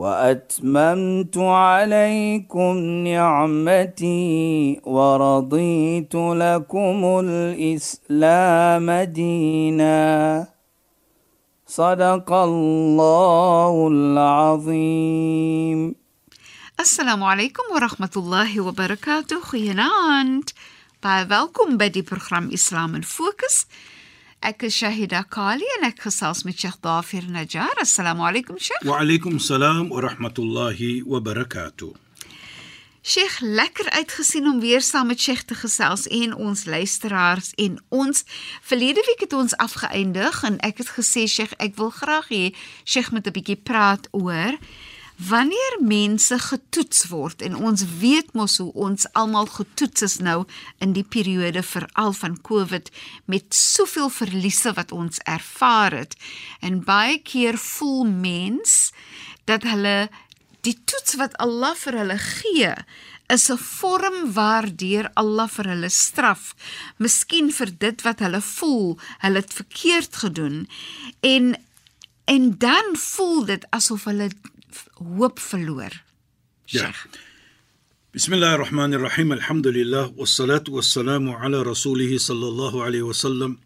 وأتممت 0.00 1.36
عليكم 1.36 2.76
نعمتي 3.04 4.80
ورضيت 4.84 6.14
لكم 6.14 7.20
الإسلام 7.24 8.90
دينا. 8.90 10.46
صدق 11.66 12.32
الله 12.32 13.88
العظيم. 13.92 15.94
السلام 16.80 17.24
عليكم 17.24 17.62
ورحمة 17.74 18.14
الله 18.16 18.60
وبركاته. 18.60 19.40
خيانات 19.40 20.50
بابلكم 21.04 21.76
بدي 21.76 22.02
برنامج 22.02 22.52
إسلام 22.52 22.96
الفوكس 22.96 23.66
Ek 24.40 24.62
is 24.64 24.72
Shahida 24.72 25.20
Kali 25.28 25.66
en 25.76 25.82
ek 25.84 25.98
gesels 26.00 26.46
met 26.48 26.56
Sheikh 26.56 26.78
Dafir 26.80 27.26
Najjar. 27.28 27.76
Assalamu 27.82 28.24
alaykum 28.24 28.56
Sheikh. 28.56 28.86
Wa 28.88 29.02
alaykum 29.02 29.36
salaam 29.36 29.90
wa 29.92 30.00
rahmatullahi 30.00 31.02
wa 31.04 31.20
barakatuh. 31.20 31.92
Sheikh, 33.04 33.36
lekker 33.44 33.90
uitgesien 33.92 34.48
om 34.48 34.62
weer 34.64 34.80
saam 34.80 35.12
met 35.12 35.20
Sheikh 35.20 35.44
te 35.44 35.54
gesels 35.54 36.06
en 36.08 36.32
ons 36.32 36.64
luisteraars 36.64 37.52
en 37.60 37.76
ons 37.92 38.24
verlede 38.64 39.04
week 39.10 39.26
het 39.26 39.36
ons 39.36 39.56
afgeëindig 39.60 40.40
en 40.48 40.56
ek 40.64 40.80
het 40.80 40.94
gesê 40.96 41.26
Sheikh, 41.28 41.52
ek 41.60 41.76
wil 41.76 41.92
graag 41.92 42.32
hê 42.32 42.44
Sheikh 42.88 43.12
moet 43.12 43.28
'n 43.28 43.36
bietjie 43.36 43.60
praat 43.60 44.08
oor 44.16 44.56
Wanneer 45.28 45.76
mense 45.84 46.38
getoets 46.38 47.02
word 47.10 47.42
en 47.44 47.56
ons 47.56 47.82
weet 48.00 48.30
mos 48.32 48.56
hoe 48.62 48.70
ons 48.72 49.04
almal 49.12 49.50
getoets 49.52 50.06
is 50.06 50.16
nou 50.24 50.46
in 50.80 50.94
die 50.96 51.04
periode 51.04 51.60
veral 51.66 52.14
van 52.16 52.38
COVID 52.40 52.88
met 53.28 53.54
soveel 53.54 54.08
verliese 54.08 54.72
wat 54.78 54.94
ons 54.96 55.20
ervaar 55.28 55.92
het 55.98 56.16
en 56.64 56.80
baie 56.86 57.18
keer 57.20 57.60
voel 57.60 58.06
mens 58.08 58.94
dat 59.44 59.66
hulle 59.68 60.08
die 60.64 60.78
toets 60.88 61.18
wat 61.20 61.36
Allah 61.36 61.74
vir 61.82 62.00
hulle 62.00 62.18
gee 62.24 62.72
is 63.28 63.50
'n 63.50 63.60
vorm 63.60 64.32
waardeur 64.32 65.10
Allah 65.14 65.48
vir 65.48 65.66
hulle 65.72 65.88
straf. 65.88 66.54
Miskien 66.96 67.52
vir 67.52 67.70
dit 67.78 68.02
wat 68.02 68.18
hulle 68.18 68.40
voel, 68.40 68.98
hulle 69.18 69.38
het 69.38 69.52
verkeerd 69.52 70.16
gedoen. 70.16 70.68
En 71.20 71.56
en 72.24 72.58
dan 72.58 72.96
voel 72.96 73.44
dit 73.44 73.64
asof 73.70 74.04
hulle 74.04 74.30
hoop 74.94 75.38
verloor. 75.38 75.92
Ja. 76.64 76.92
Bismillahir 78.12 78.58
Rahmanir 78.58 79.00
Rahim. 79.00 79.32
Alhamdulillah 79.32 80.10
wassalatu 80.16 80.74
wassalamu 80.74 81.36
ala 81.38 81.62
rasulih 81.64 82.18
sallallahu 82.18 82.82
alayhi 82.82 83.06
wasallam 83.06 83.58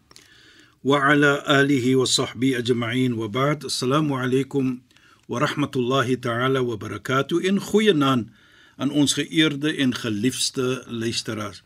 wa 0.83 1.01
ala 1.01 1.41
alihi 1.45 1.95
wa 1.95 2.05
sahbihi 2.05 2.61
ajma'in 2.61 3.17
wa 3.17 3.27
ba'd. 3.27 3.65
Assalamu 3.65 4.17
alaykum 4.17 4.81
wa 5.27 5.39
rahmatullahi 5.39 6.21
ta'ala 6.21 6.61
wa 6.61 6.77
barakatuh. 6.77 7.41
In 7.41 7.57
goeie 7.57 7.93
naam 7.93 8.29
aan 8.77 8.91
ons 8.91 9.13
geëerde 9.17 9.73
en 9.81 9.95
geliefde 9.95 10.83
luisteraars. 10.87 11.63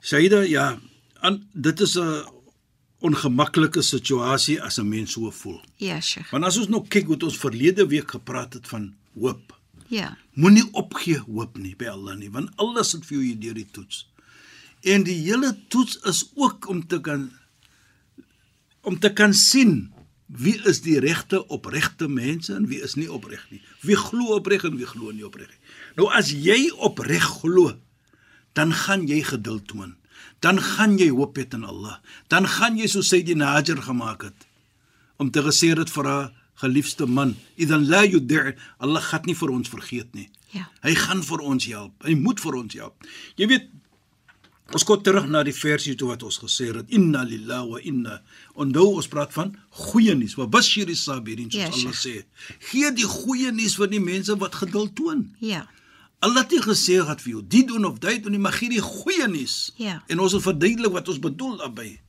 Saida, 0.00 0.42
ja, 0.42 0.78
aan, 1.20 1.46
dit 1.52 1.80
is 1.80 1.94
'n 1.94 2.35
ongemaklike 3.06 3.82
situasie 3.82 4.60
as 4.62 4.78
'n 4.78 4.88
mens 4.88 5.12
so 5.12 5.30
voel. 5.30 5.60
Ja, 5.76 6.00
Sheikh. 6.00 6.30
Want 6.30 6.44
as 6.44 6.58
ons 6.58 6.68
nou 6.68 6.82
kyk 6.88 7.06
hoe 7.06 7.18
ons 7.18 7.38
verlede 7.38 7.86
week 7.86 8.10
gepraat 8.10 8.52
het 8.52 8.68
van 8.68 8.94
hoop. 9.14 9.56
Ja. 9.88 10.16
Moenie 10.34 10.66
opgee 10.72 11.18
hoop 11.18 11.58
nie 11.58 11.76
by 11.76 11.86
Allah 11.86 12.16
nie, 12.16 12.30
want 12.30 12.50
alles 12.56 12.90
sit 12.90 13.06
vir 13.06 13.22
jou 13.22 13.38
deur 13.38 13.54
die 13.54 13.70
toets. 13.70 14.06
En 14.82 15.02
die 15.02 15.18
hele 15.26 15.56
toets 15.68 15.98
is 16.04 16.30
ook 16.34 16.68
om 16.68 16.86
te 16.86 17.00
kan 17.00 17.30
om 18.86 18.98
te 18.98 19.12
kan 19.12 19.34
sien 19.34 19.92
wie 20.26 20.56
is 20.66 20.80
die 20.82 20.98
regte 21.02 21.40
opregte 21.54 22.08
mense 22.08 22.54
en 22.54 22.66
wie 22.70 22.80
is 22.82 22.94
nie 22.94 23.08
opreg 23.12 23.46
nie. 23.50 23.60
Wie 23.86 23.96
glo 23.96 24.36
opreg 24.36 24.64
en 24.66 24.76
wie 24.78 24.86
glo 24.86 25.10
nie 25.14 25.26
opreg 25.26 25.48
nie. 25.48 25.62
Nou 25.98 26.10
as 26.14 26.30
jy 26.30 26.70
opreg 26.82 27.24
glo, 27.40 27.72
dan 28.54 28.72
gaan 28.72 29.06
jy 29.06 29.22
geduld 29.26 29.68
toon. 29.70 29.94
Dan 30.44 30.60
gaan 30.60 30.98
jy 30.98 31.08
hoop 31.10 31.38
hê 31.38 31.46
in 31.54 31.64
Allah. 31.64 32.00
Dan 32.28 32.46
gaan 32.46 32.76
jy 32.76 32.86
so 32.86 33.00
Sayyidina 33.00 33.54
Hajar 33.56 33.82
gemaak 33.82 34.22
het 34.28 34.46
om 35.16 35.30
te 35.32 35.40
gesê 35.40 35.72
dit 35.74 35.90
vir 35.90 36.04
haar 36.04 36.32
geliefde 36.60 37.06
man, 37.06 37.36
idan 37.56 37.86
la 37.88 38.02
yud'i 38.04 38.52
Allah 38.80 39.00
gaan 39.00 39.24
nie 39.24 39.34
vir 39.36 39.50
ons 39.52 39.68
vergeet 39.68 40.12
nie. 40.14 40.28
Ja. 40.52 40.68
Hy 40.84 40.94
gaan 40.94 41.22
vir 41.24 41.40
ons 41.40 41.64
help. 41.68 41.92
Hy 42.04 42.14
moet 42.20 42.40
vir 42.40 42.56
ons 42.56 42.76
help. 42.76 43.08
Jy 43.40 43.48
weet 43.48 43.68
ons 44.74 44.82
kom 44.86 45.02
terug 45.02 45.28
na 45.30 45.44
die 45.46 45.54
versie 45.54 45.94
toe 45.98 46.08
wat 46.10 46.24
ons 46.26 46.40
gesê 46.42 46.72
het 46.74 46.90
inna 46.94 47.22
lillahi 47.26 47.68
wa 47.70 47.80
inna 47.86 48.16
onthou 48.58 48.96
ons 48.98 49.06
praat 49.10 49.30
van 49.36 49.52
goeie 49.86 50.14
nuus 50.18 50.34
wa 50.38 50.48
bashiri 50.50 50.96
sabirin 50.98 51.52
soos 51.52 51.60
Ja, 51.62 51.70
Allah 51.70 51.94
sê 51.94 52.14
gee 52.72 52.90
die 52.96 53.06
goeie 53.06 53.52
nuus 53.54 53.76
vir 53.78 53.92
die 53.92 54.02
mense 54.02 54.34
wat 54.40 54.58
geduld 54.58 54.96
toon 54.98 55.28
Ja. 55.38 55.68
Allah 56.24 56.42
het 56.42 56.50
nie 56.50 56.62
gesê 56.64 56.96
gaat 57.04 57.20
vir 57.20 57.30
jou 57.36 57.42
dit 57.46 57.68
doen 57.68 57.84
of 57.84 57.98
dit 58.00 58.22
doen 58.22 58.32
nie 58.32 58.40
maar 58.40 58.56
gee 58.56 58.68
die 58.72 58.80
goeie 58.82 59.28
nuus 59.28 59.72
Ja. 59.76 60.02
en 60.08 60.18
ons 60.20 60.32
wil 60.32 60.40
verduidelik 60.40 60.92
wat 60.92 61.08
ons 61.08 61.18
bedoel 61.22 61.56
daarbey 61.60 62.00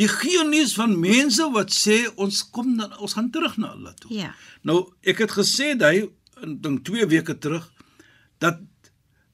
die 0.00 0.08
goeie 0.08 0.44
nuus 0.48 0.74
van 0.74 0.94
mense 1.00 1.48
wat 1.52 1.70
sê 1.74 2.06
ons 2.16 2.42
kom 2.50 2.76
dan 2.78 2.94
ons 2.98 3.12
gaan 3.18 3.30
terug 3.30 3.56
na 3.58 3.72
Allah 3.76 3.94
toe 3.94 4.12
Ja. 4.14 4.34
Nou, 4.62 4.92
ek 5.02 5.18
het 5.18 5.30
gesê 5.36 5.74
daai 5.76 6.08
in 6.42 6.60
ding 6.60 6.80
2 6.84 7.06
weke 7.06 7.38
terug 7.38 7.68
dat 8.38 8.58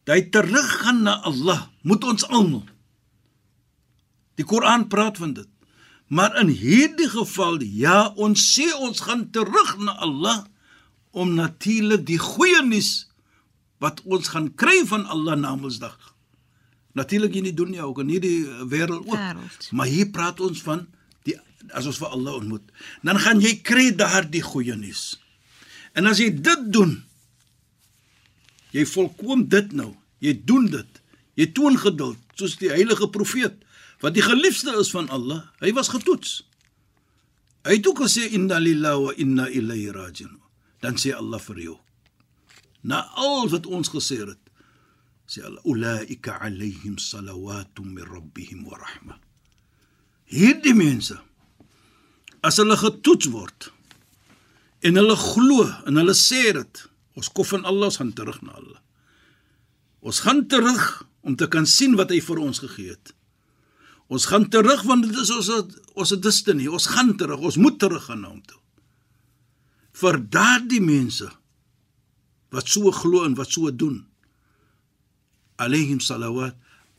hy 0.08 0.22
teruggaan 0.32 1.02
na 1.04 1.18
Allah, 1.28 1.66
moet 1.84 2.04
ons 2.04 2.24
almal. 2.32 2.64
Die 4.36 4.44
Koran 4.44 4.86
praat 4.88 5.18
van 5.20 5.34
dit. 5.36 5.48
Maar 6.08 6.38
in 6.40 6.48
hierdie 6.48 7.08
geval, 7.12 7.58
ja, 7.62 8.08
ons 8.16 8.40
sê 8.54 8.70
ons 8.80 9.00
gaan 9.04 9.26
terug 9.30 9.74
na 9.84 9.92
Allah 10.00 10.44
om 11.12 11.34
natuurlik 11.36 12.06
die 12.08 12.16
goeie 12.20 12.62
nuus 12.64 13.07
wat 13.82 14.02
ons 14.04 14.30
gaan 14.34 14.50
kry 14.54 14.82
van 14.86 15.06
Allah 15.06 15.36
na 15.38 15.54
Mondsdag. 15.56 15.96
Natuurlik 16.98 17.36
in 17.38 17.46
die 17.46 17.54
dunia 17.54 17.86
ook 17.86 18.00
en 18.02 18.10
hierdie 18.10 18.46
wêreld 18.70 19.06
ook. 19.06 19.14
Wêreld. 19.14 19.68
Maar 19.70 19.86
hier 19.86 20.10
praat 20.10 20.40
ons 20.40 20.62
van 20.66 20.86
die 21.26 21.36
as 21.74 21.86
ons 21.86 21.98
vir 22.00 22.14
Allah 22.14 22.38
ontmoet, 22.38 22.64
dan 23.04 23.18
gaan 23.20 23.42
jy 23.42 23.58
kry 23.62 23.90
daardie 23.94 24.42
goeie 24.42 24.76
nuus. 24.78 25.18
En 25.92 26.06
as 26.06 26.20
jy 26.22 26.30
dit 26.32 26.66
doen, 26.72 26.94
jy 28.74 28.84
volkom 28.86 29.46
dit 29.50 29.72
nou. 29.76 29.92
Jy 30.22 30.34
doen 30.46 30.66
dit. 30.70 31.00
Jy 31.38 31.46
toon 31.54 31.78
geduld 31.78 32.18
soos 32.38 32.56
die 32.58 32.70
heilige 32.70 33.08
profeet 33.10 33.64
wat 34.02 34.14
die 34.14 34.22
geliefde 34.22 34.74
is 34.78 34.90
van 34.94 35.08
Allah. 35.14 35.44
Hy 35.62 35.72
was 35.74 35.90
getoets. 35.90 36.42
Hy 37.66 37.78
het 37.78 37.86
ook 37.90 38.04
gesê 38.06 38.28
inna 38.34 38.60
lillahi 38.62 39.04
wa 39.04 39.12
inna 39.18 39.48
ilayhi 39.50 39.90
raji'un. 39.94 40.36
Dan 40.82 40.98
sê 40.98 41.14
Allah 41.14 41.42
vir 41.42 41.62
jou. 41.64 41.76
Na 42.88 43.04
al 43.20 43.48
wat 43.52 43.68
ons 43.68 43.90
gesê 43.92 44.22
het, 44.24 44.40
sê 45.28 45.44
Allah 45.44 45.64
ulaika 45.68 46.38
alayhim 46.40 46.96
salawatun 46.98 47.92
min 47.92 48.06
rabbihim 48.08 48.64
wa 48.64 48.78
rahma. 48.80 49.18
Hierdie 50.28 50.76
mense 50.76 51.18
as 52.44 52.56
hulle 52.60 52.76
getoets 52.80 53.28
word 53.32 53.70
en 54.86 54.96
hulle 55.00 55.16
glo 55.20 55.66
en 55.88 56.00
hulle 56.00 56.16
sê 56.16 56.52
dit, 56.56 56.84
ons 57.18 57.32
kof 57.34 57.52
van 57.56 57.66
Allah 57.68 57.90
ons 57.90 58.00
gaan 58.00 58.14
terug 58.16 58.40
na 58.46 58.56
Allah. 58.56 58.80
Ons 60.00 60.22
gaan 60.24 60.44
terug 60.48 61.04
om 61.26 61.36
te 61.36 61.48
kan 61.50 61.66
sien 61.66 61.96
wat 61.98 62.12
hy 62.14 62.20
vir 62.24 62.40
ons 62.40 62.60
gegee 62.62 62.94
het. 62.94 63.12
Ons 64.08 64.28
gaan 64.30 64.46
terug 64.48 64.84
want 64.88 65.04
dit 65.04 65.16
is 65.20 65.32
ons 65.34 65.50
ons 65.98 66.14
destiny. 66.24 66.68
Ons 66.70 66.88
gaan 66.88 67.12
terug. 67.20 67.42
Ons 67.44 67.58
moet 67.60 67.76
terug 67.80 68.06
gaan 68.08 68.22
na 68.24 68.30
hom 68.30 68.40
toe. 68.46 68.60
Vir 69.98 70.20
daardie 70.32 70.80
mense 70.80 71.28
wat 72.54 72.68
so 72.68 72.90
glo 72.90 73.24
en 73.24 73.34
wat 73.34 73.50
so 73.52 73.70
doen. 73.74 74.06
Alayhim 75.56 76.00
salawat. 76.00 76.54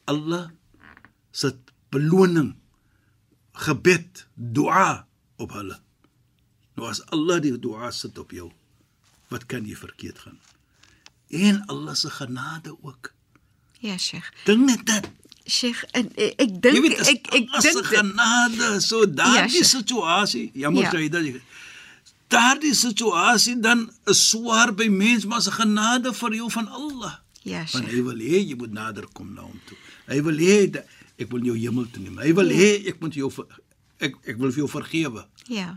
Allah 0.06 0.50
se 1.31 1.54
beloning 1.90 2.56
gebed, 3.54 4.25
dua 4.36 5.06
op 5.38 5.51
hulle. 5.56 5.78
Nou 6.75 6.90
as 6.90 7.01
Allah 7.13 7.40
die 7.44 7.56
dua 7.60 7.92
sit 7.92 8.18
op 8.18 8.31
jou, 8.31 8.50
wat 9.30 9.46
kan 9.46 9.66
jy 9.68 9.75
verkeerd 9.78 10.19
gaan? 10.25 10.40
En 11.30 11.63
Allah 11.69 11.95
se 11.95 12.10
genade 12.10 12.75
ook. 12.81 13.12
Ja, 13.80 13.98
Sheikh. 13.98 14.31
Dink 14.45 14.66
net 14.66 14.86
dit. 14.86 15.10
Sheikh, 15.50 15.84
en, 15.98 16.10
ek, 16.16 16.40
Jy 16.40 16.48
dink 16.62 16.98
ek 17.00 17.30
ek 17.34 17.50
Allah 17.50 17.62
se 17.63 17.74
dink 17.74 17.86
genade 17.94 18.69
so 18.86 19.06
daardie 19.06 19.50
Sheikh. 19.62 19.69
situasie, 19.69 20.50
jammer 20.54 20.84
Ja. 20.84 20.92
ja. 20.92 21.00
jy 21.00 21.10
dit. 21.10 21.42
Daardie 22.30 22.74
situasie 22.78 23.56
dan 23.60 23.88
is 24.06 24.20
swaar 24.30 24.72
by 24.78 24.86
mens, 24.94 25.26
maar 25.26 25.42
se 25.42 25.52
genade 25.52 26.14
vir 26.14 26.36
jou 26.38 26.50
van 26.54 26.68
Allah. 26.70 27.16
Ja, 27.44 27.64
Want 27.64 27.70
Sheikh. 27.86 27.92
hy 27.96 28.02
wil 28.04 28.20
hê 28.22 28.42
jy 28.50 28.56
moet 28.60 28.74
nader 28.76 29.08
kom 29.14 29.34
na 29.34 29.42
hom 29.48 29.60
toe. 29.66 29.78
Hy 30.12 30.20
wil 30.22 30.38
hê 30.38 30.84
ek 31.20 31.31
wil 31.31 31.42
jou 31.48 31.56
hemel 31.58 31.88
toe 31.92 32.04
neem. 32.04 32.18
Hy 32.22 32.34
wil 32.38 32.50
hê 32.54 32.70
ek 32.92 33.00
moet 33.02 33.16
jou 33.18 33.31
ek 34.00 34.14
ek 34.31 34.38
wil 34.40 34.52
vir 34.54 34.62
jou 34.62 34.68
vergewe. 34.72 35.24
Ja. 35.50 35.72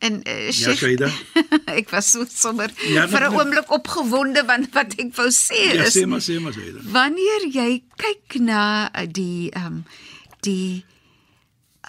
En 0.00 0.20
uh, 0.22 0.36
Ja, 0.46 0.52
Sheikh, 0.52 0.78
Shaida. 0.84 1.08
ek 1.80 1.90
was 1.90 2.12
so 2.14 2.24
sommer 2.30 2.70
Ja, 2.92 3.08
vir 3.10 3.26
'n 3.26 3.34
oomblik 3.34 3.72
opgewonde 3.74 4.44
want 4.46 4.70
wat 4.76 4.94
ek 4.98 5.10
wou 5.18 5.26
sê 5.34 5.74
Ja, 5.74 5.84
is 5.88 5.96
sê 5.96 6.06
maar 6.06 6.20
sê 6.22 6.38
maar 6.40 6.52
Shaida. 6.54 6.78
wanneer 6.92 7.48
jy 7.50 7.82
kyk 7.96 8.38
na 8.40 8.88
uh, 8.94 9.06
die 9.10 9.50
ehm 9.50 9.66
um, 9.66 9.84
die 10.46 10.84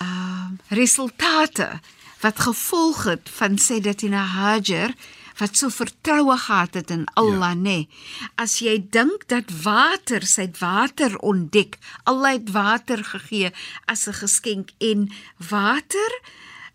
ehm 0.02 0.58
uh, 0.58 0.76
resultate 0.80 1.70
wat 2.20 2.40
gevolg 2.40 3.04
het 3.04 3.30
van 3.30 3.58
Sayyidatina 3.58 4.24
Hajar 4.24 4.94
wat 5.40 5.56
so 5.56 5.70
vertroue 5.72 6.38
gehad 6.38 6.74
het 6.74 6.90
in 6.92 7.06
Allah, 7.14 7.54
ja. 7.54 7.56
nê. 7.56 7.62
Nee. 7.62 7.88
As 8.36 8.60
jy 8.60 8.76
dink 8.92 9.28
dat 9.32 9.52
water, 9.64 10.26
sy 10.28 10.50
het 10.50 10.60
water 10.60 11.16
ontdek. 11.24 11.78
Allah 12.04 12.36
het 12.36 12.52
water 12.52 13.04
gegee 13.04 13.52
as 13.86 14.08
'n 14.08 14.20
geskenk 14.20 14.76
en 14.78 15.12
water 15.38 16.12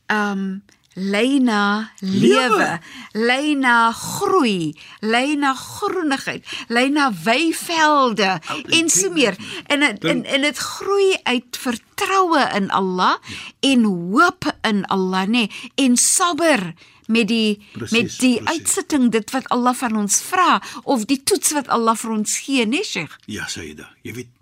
ehm 0.07 0.39
um, 0.39 0.63
lei 0.95 1.39
na 1.39 1.91
lewe, 2.01 2.79
lei 3.13 3.55
na 3.55 3.93
groei, 3.93 4.75
lei 5.01 5.37
na 5.37 5.55
groenigheid, 5.55 6.47
lei 6.69 6.89
na 6.91 7.11
weivelde 7.25 8.41
en 8.71 8.91
so 8.91 9.11
meer. 9.11 9.37
En 9.67 9.83
en 9.83 10.25
en 10.25 10.43
dit 10.43 10.59
groei 10.59 11.17
uit 11.23 11.57
vertroue 11.59 12.49
in 12.55 12.71
Allah 12.71 13.17
en 13.61 13.85
hoop 13.85 14.51
in 14.63 14.85
Allah, 14.87 15.27
nê, 15.27 15.31
nee, 15.47 15.51
en 15.75 15.97
sabber 15.97 16.75
met 17.07 17.29
die 17.29 17.61
Precies, 17.73 17.91
met 17.93 18.19
die 18.21 18.39
precies. 18.43 18.61
uitsitting 18.61 19.11
dit 19.13 19.31
wat 19.31 19.49
Allah 19.49 19.75
van 19.75 19.97
ons 19.97 20.21
vra 20.25 20.63
of 20.83 21.05
die 21.05 21.23
toets 21.23 21.53
wat 21.53 21.69
Allah 21.69 21.97
vir 21.97 22.11
ons 22.11 22.39
gee, 22.47 22.67
nee 22.67 22.85
Sheikh. 22.85 23.19
Ja, 23.27 23.47
Shaida. 23.49 23.91
Jy 24.03 24.15
weet 24.21 24.33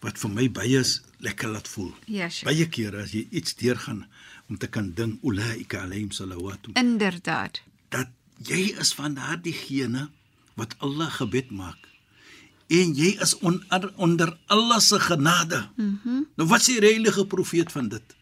wat 0.00 0.16
vir 0.18 0.32
my 0.32 0.48
baie 0.48 0.80
is 0.80 1.00
lekker 1.20 1.50
laat 1.52 1.68
voel. 1.68 1.92
Ja, 2.06 2.30
Sheikh. 2.30 2.48
Baie 2.48 2.68
kere 2.72 3.04
as 3.04 3.12
jy 3.12 3.26
iets 3.30 3.54
deurgaan 3.60 4.06
om 4.50 4.58
te 4.58 4.66
kan 4.66 4.90
dink 4.98 5.22
ulaika 5.22 5.82
alayhim 5.86 6.10
salawatu 6.10 6.72
Inderdaad. 6.74 7.60
dat 7.88 8.08
jy 8.42 8.74
is 8.82 8.92
van 8.98 9.14
daardie 9.14 9.52
gene 9.54 10.08
wat 10.58 10.74
Allah 10.78 11.10
gebed 11.10 11.50
maak. 11.50 11.78
En 12.70 12.92
jy 12.94 13.16
is 13.22 13.34
on, 13.38 13.62
onder 13.96 14.36
Allah 14.46 14.78
se 14.80 14.98
genade. 15.00 15.68
Mhm. 15.76 15.96
Mm 16.04 16.26
nou 16.36 16.48
wat 16.48 16.62
sê 16.62 16.78
die 16.80 16.90
heilige 16.90 17.26
profeet 17.26 17.72
van 17.72 17.88
dit? 17.88 18.16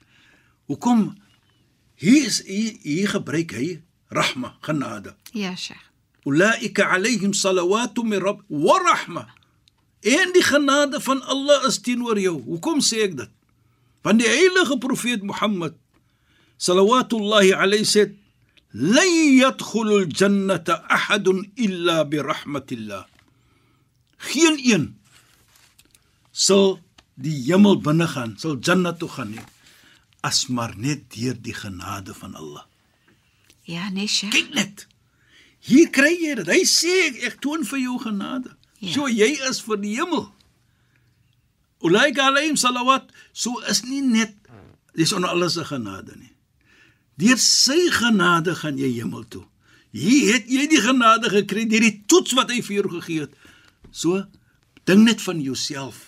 Hoekom 0.67 1.17
hier 1.95 2.27
is 2.27 2.43
hier, 2.47 2.77
hier 2.83 3.09
gebruik 3.09 3.51
hy 3.53 3.81
rahma, 4.09 4.57
genade. 4.61 5.15
Ja, 5.33 5.57
Sheikh. 5.57 5.85
Ulaika 6.25 6.89
alayhim 6.95 7.33
salawatu 7.33 8.03
min 8.05 8.21
rabb 8.21 8.43
wa 8.49 8.79
rahma. 8.79 9.27
En 10.01 10.33
die 10.33 10.43
genade 10.45 11.01
van 11.01 11.23
Allah 11.23 11.65
is 11.67 11.81
teenoor 11.81 12.19
jou. 12.21 12.37
Hoekom 12.43 12.81
sê 12.81 13.03
ek 13.09 13.17
dit? 13.17 13.31
Want 14.03 14.21
die 14.23 14.29
heilige 14.29 14.79
profeet 14.79 15.23
Mohammed 15.23 15.75
salawatullahi 16.67 17.55
alayhi 17.55 17.87
sê 17.95 18.03
lan 18.75 19.11
yadkhulul 19.43 20.07
jannata 20.21 20.85
ahadun 20.97 21.47
illa 21.57 22.05
bi 22.11 22.19
rahmatillah. 22.31 23.05
Geen 24.19 24.57
een 24.71 24.85
sal 26.33 26.79
die 27.15 27.39
hemel 27.47 27.79
binne 27.83 28.07
gaan, 28.07 28.37
sal 28.43 28.59
jannat 28.67 28.99
toe 28.99 29.09
gaan 29.09 29.31
nie 29.35 29.47
as 30.21 30.47
maar 30.47 30.75
net 30.77 31.07
deur 31.15 31.37
die 31.41 31.55
genade 31.55 32.15
van 32.15 32.35
Allah. 32.35 32.65
Ja, 33.63 33.89
nee 33.91 34.07
Sheikh. 34.07 34.33
Kyk 34.35 34.55
net. 34.55 34.87
Hier 35.61 35.91
kry 35.91 36.15
jy 36.17 36.35
dit. 36.41 36.49
Hy 36.49 36.63
sê 36.67 36.95
ek, 37.09 37.21
ek 37.29 37.37
toon 37.45 37.67
vir 37.69 37.83
jou 37.83 37.99
genade. 38.03 38.55
Ja. 38.81 38.93
So 38.95 39.09
jy 39.11 39.31
is 39.51 39.61
vir 39.67 39.81
die 39.83 39.95
hemel. 39.99 40.29
Ulaika 41.85 42.31
alayhim 42.31 42.57
salawat. 42.59 43.11
So 43.33 43.61
is 43.71 43.85
nie 43.87 44.03
net 44.03 44.35
dis 44.99 45.13
onder 45.15 45.31
alles 45.31 45.55
se 45.59 45.67
genade 45.69 46.17
nie. 46.17 46.33
Deur 47.19 47.39
sy 47.43 47.89
genade 47.91 48.55
gaan 48.61 48.79
jy 48.79 48.93
hemel 49.01 49.25
toe. 49.27 49.45
Hier 49.91 50.37
het 50.37 50.51
jy 50.51 50.69
die 50.71 50.83
genade 50.85 51.31
gekry 51.33 51.65
deur 51.67 51.83
die 51.83 52.05
toets 52.07 52.37
wat 52.39 52.53
hy 52.53 52.61
vir 52.63 52.77
jou 52.79 52.91
gegee 52.99 53.25
het. 53.27 53.35
So 53.91 54.23
dink 54.87 55.05
net 55.05 55.25
van 55.25 55.43
jouself 55.43 56.05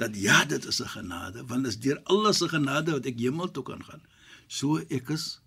dat 0.00 0.16
ja, 0.18 0.44
dit 0.44 0.64
is 0.64 0.80
'n 0.80 0.88
genade 0.96 1.44
want 1.46 1.64
dit 1.64 1.72
is 1.72 1.78
deur 1.78 2.00
alles 2.04 2.38
se 2.38 2.48
genade 2.48 2.92
wat 2.92 3.06
ek 3.06 3.18
hemel 3.18 3.50
toe 3.50 3.62
kan 3.62 3.84
gaan. 3.84 4.02
So 4.48 4.78
ek 4.88 5.08
is 5.10 5.40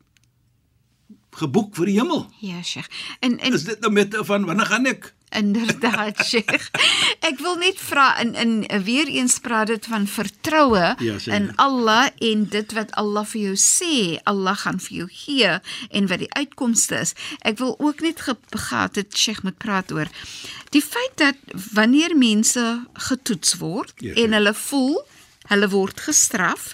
geboek 1.37 1.75
vir 1.77 1.85
die 1.91 1.99
hemel. 1.99 2.25
Ja, 2.41 2.61
Sheikh. 2.63 2.89
En 3.19 3.37
en 3.39 3.53
Is 3.53 3.63
dit 3.67 3.79
nou 3.83 3.91
met 3.93 4.15
van 4.25 4.45
wanneer 4.45 4.65
gaan 4.69 4.85
ek? 4.89 5.13
Inderdaad, 5.37 6.21
Sheikh. 6.29 6.69
Ek 7.27 7.39
wil 7.43 7.57
net 7.59 7.77
vra 7.83 8.05
in 8.23 8.31
in 8.39 8.83
weer 8.85 9.09
eens 9.11 9.35
praat 9.43 9.67
dit 9.67 9.85
van 9.91 10.07
vertroue 10.07 10.95
Ja, 11.03 11.17
in. 11.35 11.49
Allah 11.59 12.07
en 12.23 12.45
dit 12.53 12.73
wat 12.77 12.93
Allah 12.95 13.25
vir 13.27 13.41
jou 13.49 13.55
sê, 13.59 14.19
Allah 14.23 14.55
gaan 14.57 14.79
vir 14.79 14.97
jou 15.01 15.07
gee 15.11 15.51
en 15.91 16.07
wat 16.07 16.23
die 16.23 16.31
uitkomste 16.33 17.01
is. 17.03 17.13
Ek 17.43 17.59
wil 17.59 17.75
ook 17.79 18.01
net 18.01 18.21
ge- 18.23 18.37
gehad 18.55 18.95
het 18.95 19.17
Sheikh 19.17 19.43
moet 19.43 19.57
praat 19.57 19.91
oor 19.91 20.07
die 20.71 20.81
feit 20.83 21.13
dat 21.19 21.35
wanneer 21.73 22.15
mense 22.17 22.63
getoets 23.07 23.57
word 23.59 23.93
Ja, 23.99 24.13
en 24.15 24.29
ja. 24.31 24.35
hulle 24.39 24.53
voel 24.53 24.97
hulle 25.47 25.69
word 25.71 25.99
gestraf, 26.03 26.73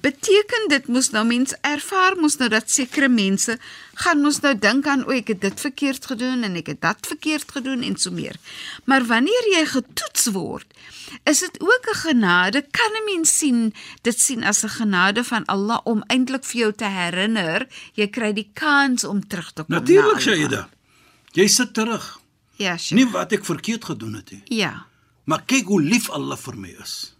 beteken 0.00 0.68
dit 0.68 0.86
mos 0.88 1.10
nou 1.10 1.24
mens 1.26 1.54
ervaar 1.60 2.16
mos 2.20 2.36
nou 2.40 2.48
dat 2.52 2.70
sekere 2.70 3.08
mense 3.08 3.58
gaan 3.94 4.20
mos 4.20 4.40
nou 4.40 4.54
dink 4.58 4.86
aan 4.86 5.04
o 5.06 5.14
ek 5.14 5.28
het 5.34 5.40
dit 5.40 5.60
verkeerd 5.60 6.06
gedoen 6.06 6.42
en 6.42 6.56
ek 6.60 6.66
het 6.66 6.80
dat 6.80 7.06
verkeerd 7.06 7.52
gedoen 7.52 7.82
en 7.82 7.96
so 7.96 8.10
meer. 8.10 8.36
Maar 8.84 9.06
wanneer 9.06 9.48
jy 9.52 9.64
getoets 9.66 10.26
word, 10.34 10.66
is 11.24 11.40
dit 11.40 11.60
ook 11.60 11.84
'n 11.90 11.98
genade. 12.08 12.66
Kan 12.70 12.92
'n 12.92 13.04
mens 13.04 13.38
sien 13.38 13.74
dit 14.02 14.20
sien 14.20 14.44
as 14.44 14.62
'n 14.64 14.68
genade 14.68 15.24
van 15.24 15.44
Allah 15.44 15.80
om 15.84 16.04
eintlik 16.06 16.44
vir 16.44 16.60
jou 16.60 16.72
te 16.72 16.84
herinner, 16.84 17.66
jy 17.94 18.08
kry 18.08 18.32
die 18.32 18.50
kans 18.52 19.04
om 19.04 19.26
terug 19.28 19.52
te 19.52 19.62
kom. 19.62 19.74
na 19.74 19.78
Natuurlik. 19.78 20.20
Shaida. 20.20 20.68
Jy 21.32 21.46
sit 21.46 21.74
terug. 21.74 22.20
Ja, 22.56 22.76
Sheikh. 22.76 23.04
Nie 23.04 23.12
wat 23.12 23.32
ek 23.32 23.44
verkeerd 23.44 23.84
gedoen 23.84 24.14
het 24.14 24.30
nie. 24.30 24.42
Ja. 24.44 24.86
Maar 25.24 25.42
kyk 25.44 25.64
hoe 25.64 25.82
lief 25.82 26.10
Allah 26.10 26.38
vir 26.38 26.56
my 26.56 26.76
is. 26.82 27.15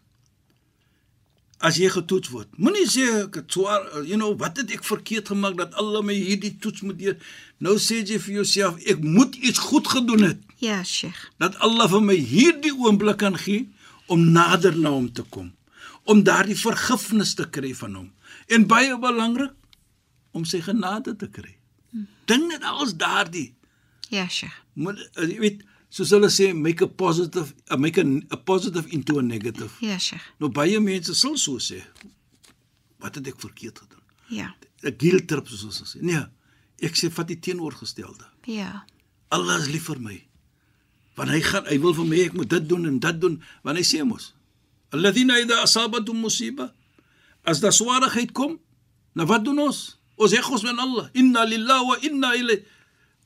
As 1.59 1.79
jy 1.81 1.89
getoets 1.89 2.29
word, 2.29 2.49
moenie 2.61 2.85
sê 2.85 3.05
ek 3.25 3.39
het 3.41 3.53
swaar, 3.57 3.81
uh, 3.97 4.03
you 4.05 4.17
know, 4.21 4.35
wat 4.37 4.59
het 4.61 4.71
ek 4.77 4.85
verkeerd 4.85 5.31
gemaak 5.33 5.55
dat 5.57 5.75
Allah 5.81 6.03
my 6.05 6.13
hierdie 6.15 6.53
toets 6.61 6.83
moet 6.85 6.99
deur. 7.01 7.17
Nou 7.65 7.79
sê 7.81 8.03
jy 8.05 8.19
vir 8.21 8.35
jouself, 8.43 8.77
ek 8.85 9.01
moet 9.01 9.35
iets 9.41 9.59
goed 9.71 9.89
gedoen 9.89 10.23
het 10.29 10.43
Ja, 10.61 10.83
Sheikh. 10.85 11.17
dat 11.41 11.57
Allah 11.65 11.89
vir 11.89 12.01
my 12.05 12.15
hierdie 12.17 12.75
oomblik 12.77 13.17
kan 13.25 13.37
gee 13.41 13.69
om 14.07 14.27
nader 14.33 14.77
na 14.77 14.91
hom 14.93 15.09
te 15.13 15.23
kom, 15.23 15.49
om 16.05 16.21
daardie 16.23 16.57
vergifnis 16.61 17.35
te 17.35 17.49
kry 17.49 17.73
van 17.75 17.95
hom. 17.95 18.11
En 18.53 18.67
baie 18.69 18.99
belangrik 19.01 19.53
om 20.37 20.45
sy 20.45 20.61
genade 20.61 21.17
te 21.17 21.27
kry. 21.29 21.57
Dink 22.29 22.51
net 22.53 22.63
als 22.69 22.93
daardie 22.97 23.55
Ja, 24.13 24.29
Sheikh. 24.29 24.53
moet 24.75 25.01
uh, 25.17 25.25
jy 25.25 25.39
weet 25.41 25.65
soos 25.97 26.13
hulle 26.13 26.29
sê 26.33 26.51
make 26.53 26.85
a 26.85 26.91
positive 27.03 27.55
uh, 27.71 27.79
make 27.81 28.01
a, 28.01 28.05
a 28.31 28.37
positive 28.37 28.87
into 28.93 29.19
a 29.19 29.25
negative. 29.25 29.73
Ja, 29.85 29.99
Sheikh. 29.99 30.25
Nou 30.43 30.53
baie 30.53 30.81
mense 30.85 31.17
sal 31.17 31.39
so 31.41 31.57
sê. 31.63 31.81
Wat 33.01 33.17
het 33.17 33.33
ek 33.33 33.41
verkeerd 33.41 33.81
gedoen? 33.85 34.05
Ja. 34.33 34.53
'n 34.85 34.95
Guilt 35.01 35.29
trip 35.29 35.49
soos 35.49 35.65
ons 35.65 35.97
sê. 35.97 36.05
Nee, 36.05 36.23
ek 36.85 36.97
sê 37.01 37.11
vat 37.11 37.29
die 37.29 37.41
teenoorgestelde. 37.41 38.29
Ja. 38.51 38.85
Allah 39.33 39.59
is 39.63 39.73
lief 39.73 39.89
vir 39.89 40.01
my. 40.01 40.17
Want 41.17 41.33
hy 41.33 41.41
gaan 41.41 41.65
hy 41.67 41.79
wil 41.81 41.95
vir 41.97 42.09
my 42.09 42.19
ek 42.29 42.35
moet 42.37 42.51
dit 42.53 42.69
doen 42.69 42.85
en 42.87 42.99
dit 43.01 43.21
doen 43.21 43.39
want 43.65 43.81
hy 43.81 43.85
sê 43.85 44.05
mos 44.05 44.35
alladhina 44.95 45.39
idha 45.41 45.63
asabatum 45.65 46.21
musiba 46.21 46.71
as 47.45 47.61
da 47.65 47.73
swaarigheid 47.73 48.33
kom 48.37 48.59
nou 49.17 49.27
wat 49.31 49.45
doen 49.47 49.59
ons 49.67 49.81
ons 50.17 50.33
sê 50.33 50.43
ons 50.45 50.65
van 50.69 50.83
Allah 50.85 51.09
inna 51.15 51.45
lillahi 51.49 51.89
wa 51.91 51.97
inna 52.09 52.35
ilayhi 52.37 52.65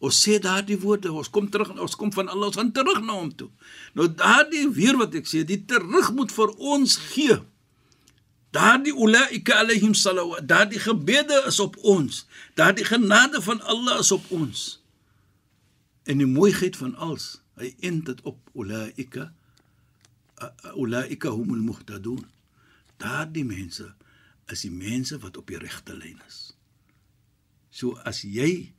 ons 0.01 0.23
sê 0.25 0.39
daardie 0.41 0.79
woorde 0.81 1.13
ons 1.13 1.31
kom 1.31 1.49
terug 1.53 1.71
ons 1.77 1.97
kom 2.01 2.13
van 2.17 2.29
Allah 2.33 2.51
ons 2.51 2.59
gaan 2.61 2.73
terug 2.73 3.01
na 3.05 3.19
hom 3.21 3.31
toe 3.37 3.51
nou 3.95 4.09
daardie 4.09 4.67
weer 4.81 4.99
wat 5.01 5.15
ek 5.15 5.29
sê 5.29 5.45
die 5.47 5.61
terug 5.73 6.13
moet 6.17 6.35
vir 6.35 6.53
ons 6.75 6.97
gee 7.13 7.39
daardie 8.57 8.97
ulaika 8.97 9.61
alaihim 9.63 9.95
salawat 9.95 10.49
daardie 10.49 10.83
gebede 10.83 11.45
is 11.53 11.61
op 11.63 11.79
ons 11.97 12.25
daardie 12.59 12.89
genade 12.89 13.43
van 13.45 13.61
Allah 13.63 14.01
is 14.03 14.13
op 14.17 14.27
ons 14.35 14.81
En 16.11 16.19
die 16.19 16.27
mooiheid 16.27 16.77
van 16.77 16.97
alles, 16.97 17.37
hy 17.61 17.75
end 17.87 18.09
dit 18.09 18.21
op 18.29 18.51
ulaika 18.59 19.31
ulaika 20.81 21.31
humul 21.37 21.61
muhtadun. 21.61 22.25
Daardie 23.01 23.45
mense 23.45 23.91
is 24.51 24.65
die 24.65 24.73
mense 24.73 25.19
wat 25.21 25.37
op 25.37 25.51
die 25.53 25.61
regte 25.61 25.95
lyn 25.95 26.19
is. 26.27 26.39
So 27.71 27.99
as 28.09 28.23
jy 28.25 28.73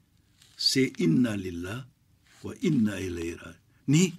sê 0.62 0.92
inna 1.02 1.34
lillah 1.36 1.82
wa 2.46 2.54
inna 2.60 3.00
ilayhi 3.02 3.38
raji. 3.42 3.58
Nee, 3.94 4.14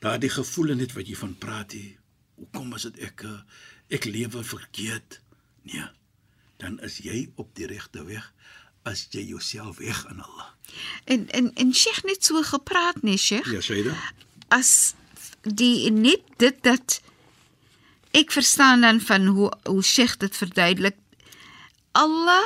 daardie 0.00 0.32
gevoel 0.32 0.74
net 0.78 0.94
wat 0.96 1.08
jy 1.08 1.16
van 1.20 1.36
praat 1.40 1.76
hier. 1.76 1.92
Hoekom 2.40 2.74
is 2.76 2.88
dit 2.88 3.04
ek 3.08 3.26
eh, 3.28 3.38
ek 3.94 4.08
lewe 4.08 4.42
verkeerd? 4.44 5.20
Nee. 5.68 5.86
Dan 6.62 6.78
is 6.86 7.00
jy 7.04 7.28
op 7.40 7.52
die 7.58 7.68
regte 7.68 8.04
weg 8.08 8.32
as 8.88 9.06
jy 9.12 9.24
jouself 9.32 9.80
weg 9.80 10.04
aan 10.10 10.20
Allah. 10.24 10.50
En 11.04 11.28
en 11.30 11.50
en 11.54 11.72
Sheikh 11.74 12.02
net 12.04 12.24
so 12.24 12.42
gepraat, 12.42 13.02
nee 13.02 13.16
Sheikh. 13.16 13.48
Ja, 13.52 13.60
Shaida. 13.60 13.94
as 14.48 14.94
die 15.42 15.90
net 15.90 16.22
dit 16.40 16.56
dat 16.64 17.00
ek 18.14 18.32
verstaan 18.32 18.84
dan 18.84 19.00
van 19.00 19.26
hoe 19.26 19.50
hoe 19.64 19.82
Sheikh 19.82 20.16
dit 20.16 20.36
verduidelik. 20.36 20.96
Allah 21.92 22.44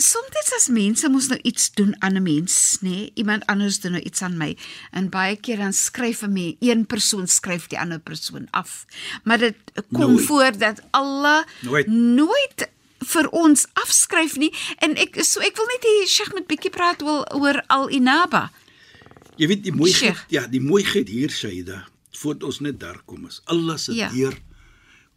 soms 0.00 0.52
as 0.56 0.68
mense 0.68 1.08
mos 1.08 1.28
nou 1.28 1.38
iets 1.42 1.70
doen 1.74 1.94
aan 2.02 2.16
'n 2.16 2.22
mens, 2.22 2.78
nê? 2.82 2.88
Nee? 2.88 3.10
Iemand 3.14 3.46
anders 3.46 3.80
doen 3.80 3.92
nou 3.92 4.02
iets 4.04 4.22
aan 4.22 4.36
my. 4.36 4.56
En 4.90 5.08
baie 5.08 5.36
keer 5.36 5.56
dan 5.56 5.72
skryf 5.72 6.22
'n 6.22 6.32
mens, 6.32 6.56
een 6.60 6.86
persoon 6.86 7.26
skryf 7.26 7.66
die 7.66 7.78
ander 7.78 7.98
persoon 8.00 8.46
af. 8.50 8.86
Maar 9.24 9.38
dit 9.38 9.54
kom 9.92 10.12
Nooit. 10.12 10.26
voor 10.26 10.58
dat 10.58 10.80
Allah 10.90 11.44
Nooit. 11.60 11.86
nooit 11.86 12.68
vir 12.98 13.28
ons 13.30 13.66
afskryf 13.72 14.36
nie 14.36 14.52
en 14.78 14.96
ek 14.96 15.16
so 15.24 15.40
ek 15.40 15.56
wil 15.56 15.66
net 15.66 15.82
hê 15.84 16.06
Sheikh 16.06 16.32
moet 16.32 16.46
bietjie 16.46 16.70
praat 16.70 17.02
oor, 17.02 17.24
oor 17.34 17.62
al-inaba. 17.66 18.50
Jy 19.36 19.46
weet 19.46 19.62
die 19.64 19.72
mooiheid, 19.72 19.96
Sheikh. 19.96 20.24
ja, 20.28 20.46
die 20.46 20.60
mooiheid 20.60 21.08
hier 21.08 21.30
Shaida, 21.30 21.88
voordat 22.12 22.42
ons 22.44 22.60
net 22.60 22.80
daar 22.80 23.00
kom 23.06 23.26
is. 23.26 23.40
Allah 23.44 23.78
se 23.78 23.94
Ja. 23.94 24.08
deur 24.10 24.38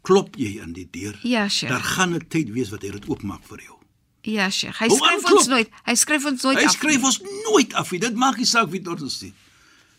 klop 0.02 0.36
jy 0.36 0.62
aan 0.62 0.74
die 0.74 0.88
deur. 0.92 1.20
Ja, 1.24 1.48
Sheikh. 1.50 1.72
Daar 1.74 1.84
gaan 1.84 2.14
'n 2.16 2.28
tyd 2.28 2.50
wees 2.52 2.70
wat 2.70 2.82
hy 2.82 2.90
dit 2.92 3.06
oopmaak 3.10 3.44
vir 3.44 3.60
jou. 3.62 3.78
Ja, 4.24 4.50
Sheikh. 4.50 4.78
Hy 4.80 4.88
skryf 4.90 5.26
ons 5.32 5.48
nooit. 5.52 5.72
Hy 5.86 5.96
skryf 6.00 6.26
ons 6.30 6.44
nooit 6.44 6.58
Hy 6.62 6.66
af. 6.70 6.72
skryf 6.78 6.98
nie. 7.02 7.06
ons 7.10 7.18
nooit 7.50 7.74
af 7.74 7.92
nie. 7.92 8.00
Dit 8.00 8.16
maak 8.16 8.38
nie 8.40 8.46
saak 8.48 8.70
wie 8.72 8.80
dit 8.80 9.02
ons 9.02 9.18
sê. 9.24 9.34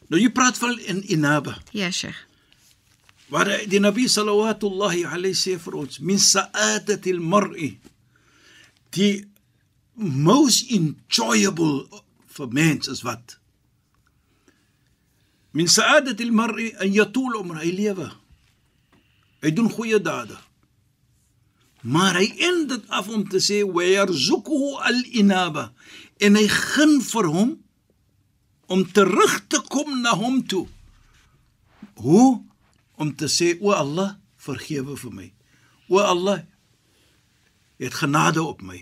Nou 0.08 0.20
jy 0.20 0.30
praat 0.32 0.56
van 0.60 0.78
in 0.88 1.02
inaba. 1.12 1.58
Ja, 1.76 1.90
Sheikh. 1.90 2.16
Waar 3.28 3.48
die 3.68 3.80
Nabi 3.80 4.08
sallallahu 4.08 5.04
alayhi 5.08 5.34
sê 5.34 5.58
vir 5.58 5.74
ons 5.76 6.00
min 6.00 6.18
sa'adati 6.18 7.12
al-mar'i 7.12 7.78
die 8.92 9.24
most 9.96 10.70
enjoyable 10.70 11.88
vir 12.36 12.48
mens 12.52 12.88
is 12.88 13.02
wat 13.02 13.36
min 15.52 15.66
sa'adati 15.68 16.22
al-mar'i 16.28 16.72
an 16.80 16.92
yatul 16.92 17.36
umra 17.40 17.62
hy 17.64 17.72
lewe 17.72 18.10
hy 19.42 19.50
doen 19.56 19.70
goeie 19.72 19.98
dade 19.98 20.36
maar 21.84 22.16
hy 22.16 22.30
eind 22.40 22.70
dit 22.72 22.88
af 22.88 23.08
om 23.12 23.26
te 23.28 23.40
sê 23.44 23.60
wa 23.68 23.84
yarzuquhu 23.84 24.74
al-inaba. 24.88 25.68
En 26.24 26.38
hy 26.38 26.46
gun 26.48 26.96
vir 27.04 27.28
hom 27.28 27.50
om 28.72 28.84
terug 28.96 29.36
te 29.52 29.60
kom 29.68 30.00
na 30.00 30.14
hom 30.16 30.40
toe. 30.48 30.64
Hoe? 32.00 32.40
Om 32.96 33.12
te 33.18 33.28
sê 33.28 33.54
o 33.60 33.74
Allah 33.76 34.16
vergewe 34.40 34.96
vir 34.96 35.12
my. 35.12 35.28
O 35.92 36.00
Allah 36.00 36.44
jy 37.76 37.88
het 37.90 37.98
genade 38.00 38.40
op 38.40 38.62
my. 38.64 38.78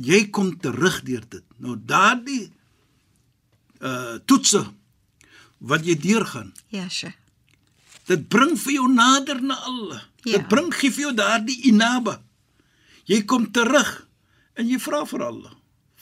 Jy 0.00 0.24
kom 0.34 0.54
terug 0.58 1.02
deur 1.06 1.26
dit. 1.28 1.44
Nou 1.60 1.76
daardie 1.76 2.48
uh 3.84 4.16
toetse 4.24 4.62
wat 5.58 5.84
jy 5.84 5.96
deurgaan 6.00 6.54
Ja, 6.72 6.88
Sheikh. 6.88 7.23
Dit 8.08 8.28
bring 8.28 8.56
vir 8.60 8.72
jou 8.78 8.88
nader 8.92 9.40
na 9.42 9.56
Allah 9.70 10.02
Ja. 10.24 10.38
dit 10.38 10.48
bring 10.48 10.70
gee 10.72 10.90
vir 10.90 11.02
jou 11.08 11.12
daardie 11.18 11.58
inaba 11.68 12.18
jy 13.10 13.22
kom 13.28 13.50
terug 13.52 14.06
en 14.56 14.68
jy 14.70 14.78
vra 14.80 15.02
vir 15.08 15.22
Allah 15.26 15.52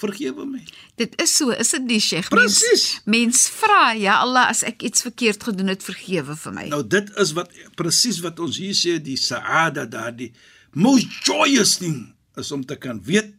vergewe 0.02 0.44
my 0.46 0.60
Dit 0.98 1.14
is 1.22 1.32
so, 1.34 1.50
is 1.50 1.70
dit 1.74 1.82
nie, 1.88 1.98
Sheikh? 2.00 2.28
Presies. 2.30 2.84
Mens, 3.06 3.06
mens 3.06 3.42
vra, 3.54 3.92
ja 3.98 4.16
Allah, 4.22 4.48
as 4.50 4.62
ek 4.66 4.82
iets 4.82 5.02
verkeerd 5.02 5.42
gedoen 5.42 5.70
het, 5.72 5.82
vergewe 5.82 6.34
vir 6.36 6.52
my. 6.54 6.64
Nou 6.72 6.82
dit 6.86 7.10
is 7.22 7.32
wat 7.38 7.50
presies 7.78 8.18
wat 8.24 8.38
ons 8.42 8.58
hier 8.62 8.74
sê 8.74 8.96
die 9.02 9.16
saada 9.18 9.84
daardie 9.86 10.32
most 10.74 11.06
joyous 11.26 11.76
thing 11.78 12.14
is 12.40 12.50
om 12.52 12.62
te 12.66 12.76
kan 12.80 12.98
weet 13.04 13.30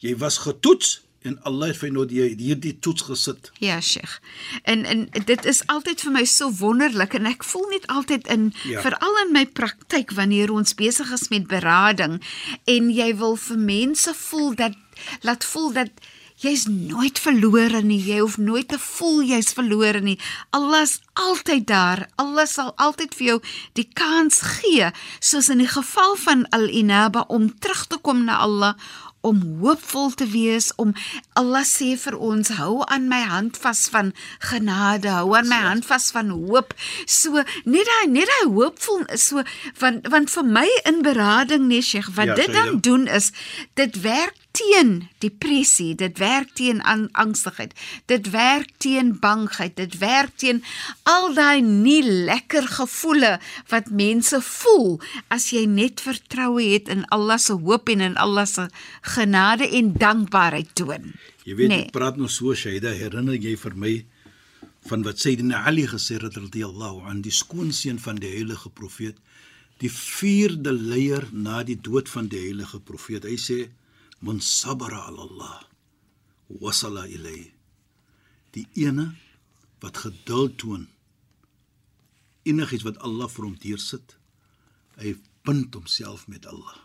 jy 0.00 0.14
was 0.18 0.38
getoets 0.46 1.00
en 1.22 1.36
Allah 1.44 1.68
het 1.68 1.80
vir 1.82 1.90
nou 1.92 2.06
die 2.08 2.22
hierdie 2.40 2.74
toets 2.80 3.04
gesit. 3.08 3.50
Ja, 3.60 3.80
Sheikh. 3.80 4.20
En 4.64 4.84
en 4.88 5.08
dit 5.12 5.44
is 5.44 5.60
altyd 5.66 6.00
vir 6.00 6.14
my 6.14 6.24
so 6.24 6.48
wonderlik 6.60 7.14
en 7.18 7.28
ek 7.28 7.44
voel 7.44 7.66
net 7.74 7.86
altyd 7.92 8.30
in 8.32 8.46
ja. 8.64 8.80
veral 8.80 9.18
in 9.26 9.34
my 9.36 9.44
praktyk 9.46 10.14
wanneer 10.16 10.52
ons 10.52 10.74
besig 10.74 11.12
is 11.12 11.28
met 11.28 11.50
berading 11.50 12.20
en 12.64 12.88
jy 12.94 13.10
wil 13.20 13.36
vir 13.36 13.60
mense 13.60 14.14
voel 14.22 14.54
dat 14.56 14.78
laat 15.26 15.44
voel 15.44 15.72
dat 15.76 16.08
jy's 16.40 16.64
nooit 16.72 17.18
verlore 17.20 17.82
nie. 17.84 18.00
Jy 18.00 18.22
hoef 18.22 18.38
nooit 18.40 18.68
te 18.72 18.78
voel 18.80 19.20
jy's 19.28 19.52
verlore 19.56 20.00
nie. 20.00 20.16
Allah 20.56 20.86
is 20.86 20.96
altyd 21.20 21.66
daar. 21.68 22.06
Allah 22.16 22.48
sal 22.48 22.72
altyd 22.80 23.12
vir 23.18 23.26
jou 23.26 23.38
die 23.76 23.88
kans 23.92 24.40
gee, 24.56 24.88
soos 25.20 25.50
in 25.52 25.60
die 25.60 25.68
geval 25.68 26.16
van 26.24 26.46
Al-Inaba 26.56 27.26
om 27.28 27.50
terug 27.60 27.84
te 27.92 28.00
kom 28.00 28.24
na 28.24 28.40
Allah 28.40 28.74
om 29.22 29.40
hoopvol 29.60 30.10
te 30.16 30.26
wees 30.32 30.70
om 30.80 30.94
Allah 31.36 31.64
sê 31.68 31.90
vir 32.00 32.16
ons 32.18 32.48
hou 32.56 32.80
aan 32.86 33.08
my 33.12 33.20
hand 33.28 33.58
vas 33.60 33.82
van 33.92 34.12
genade 34.50 35.10
hou 35.12 35.34
aan 35.36 35.48
my 35.48 35.58
hand 35.66 35.84
vas 35.86 36.10
van 36.14 36.30
hoop 36.32 36.72
so 37.06 37.42
net 37.64 37.86
daai 37.90 38.06
net 38.14 38.30
daai 38.32 38.48
hoopvol 38.54 39.04
so 39.20 39.42
want 39.80 40.08
want 40.14 40.30
vir 40.30 40.44
my 40.56 40.68
in 40.88 41.02
berading 41.06 41.68
nee 41.68 41.82
Sheikh 41.84 42.08
wat 42.16 42.32
Ja, 42.32 42.34
dit 42.34 42.48
sê 42.48 42.52
dan 42.56 42.72
jy. 42.76 42.80
doen 42.80 43.06
is 43.06 43.32
dit 43.74 44.00
werk 44.02 44.36
teen 44.56 45.08
depressie 45.22 45.94
dit 45.94 46.18
werk 46.18 46.50
teen 46.58 46.80
an- 46.82 47.08
angstigheid 47.12 47.74
dit 48.10 48.30
werk 48.30 48.70
teen 48.82 49.12
bangheid 49.22 49.76
dit 49.76 49.98
werk 50.02 50.36
teen 50.42 50.62
al 51.02 51.34
daai 51.34 51.60
nie 51.62 52.02
lekker 52.04 52.66
gevoele 52.68 53.38
wat 53.70 53.90
mense 53.90 54.40
voel 54.42 55.00
as 55.28 55.50
jy 55.54 55.64
net 55.70 56.00
vertroue 56.04 56.64
het 56.72 56.88
in 56.88 57.04
Allah 57.14 57.38
se 57.38 57.52
hoop 57.52 57.88
en 57.94 58.00
in 58.00 58.16
Allah 58.16 58.46
se 58.46 58.68
genade 59.16 59.68
en 59.70 59.92
dankbaarheid 59.92 60.74
toon 60.74 61.12
Jy 61.44 61.54
weet 61.56 61.68
Nee. 61.70 61.84
ek 61.86 61.92
praat 61.96 62.16
nou 62.20 62.28
so 62.28 62.54
Shaida 62.54 62.90
herinner 62.92 63.34
jy 63.38 63.54
vir 63.56 63.74
my 63.74 63.94
van 64.90 65.02
wat 65.06 65.18
Sayyidina 65.20 65.64
Ali 65.66 65.86
gesê 65.88 66.18
het 66.20 66.36
radhiyallahu 66.36 67.02
an 67.08 67.22
die 67.22 67.32
skoonseun 67.32 67.98
van 67.98 68.16
die 68.20 68.30
heilige 68.34 68.68
profeet 68.70 69.16
die 69.80 69.90
vierde 69.92 70.72
leier 70.72 71.24
na 71.32 71.62
die 71.64 71.76
dood 71.80 72.08
van 72.08 72.28
die 72.28 72.40
heilige 72.48 72.80
profeet 72.80 73.24
hy 73.24 73.36
sê 73.40 73.58
man 74.20 74.40
sabara 74.40 75.06
ala 75.08 75.22
Allah 75.28 75.56
wasala 76.60 77.06
ilay 77.08 77.52
die 78.54 78.66
ene 78.84 79.06
wat 79.80 79.96
geduld 80.04 80.58
toon 80.58 80.88
enigiets 82.50 82.84
wat 82.86 82.98
Allah 83.06 83.28
vir 83.30 83.46
hom 83.46 83.56
deursit 83.62 84.16
hy 85.00 85.14
bind 85.46 85.74
homself 85.74 86.26
met 86.28 86.46
Allah 86.52 86.76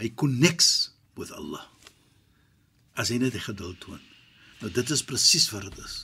hy 0.00 0.08
connects 0.22 0.92
with 1.16 1.32
Allah 1.32 1.64
as 2.94 3.10
hy 3.10 3.16
net 3.18 3.34
geduld 3.42 3.80
toon. 3.82 3.98
Nou 4.60 4.68
dit 4.70 4.90
is 4.94 5.02
presies 5.02 5.48
wat 5.50 5.64
dit 5.66 5.78
is. 5.82 5.94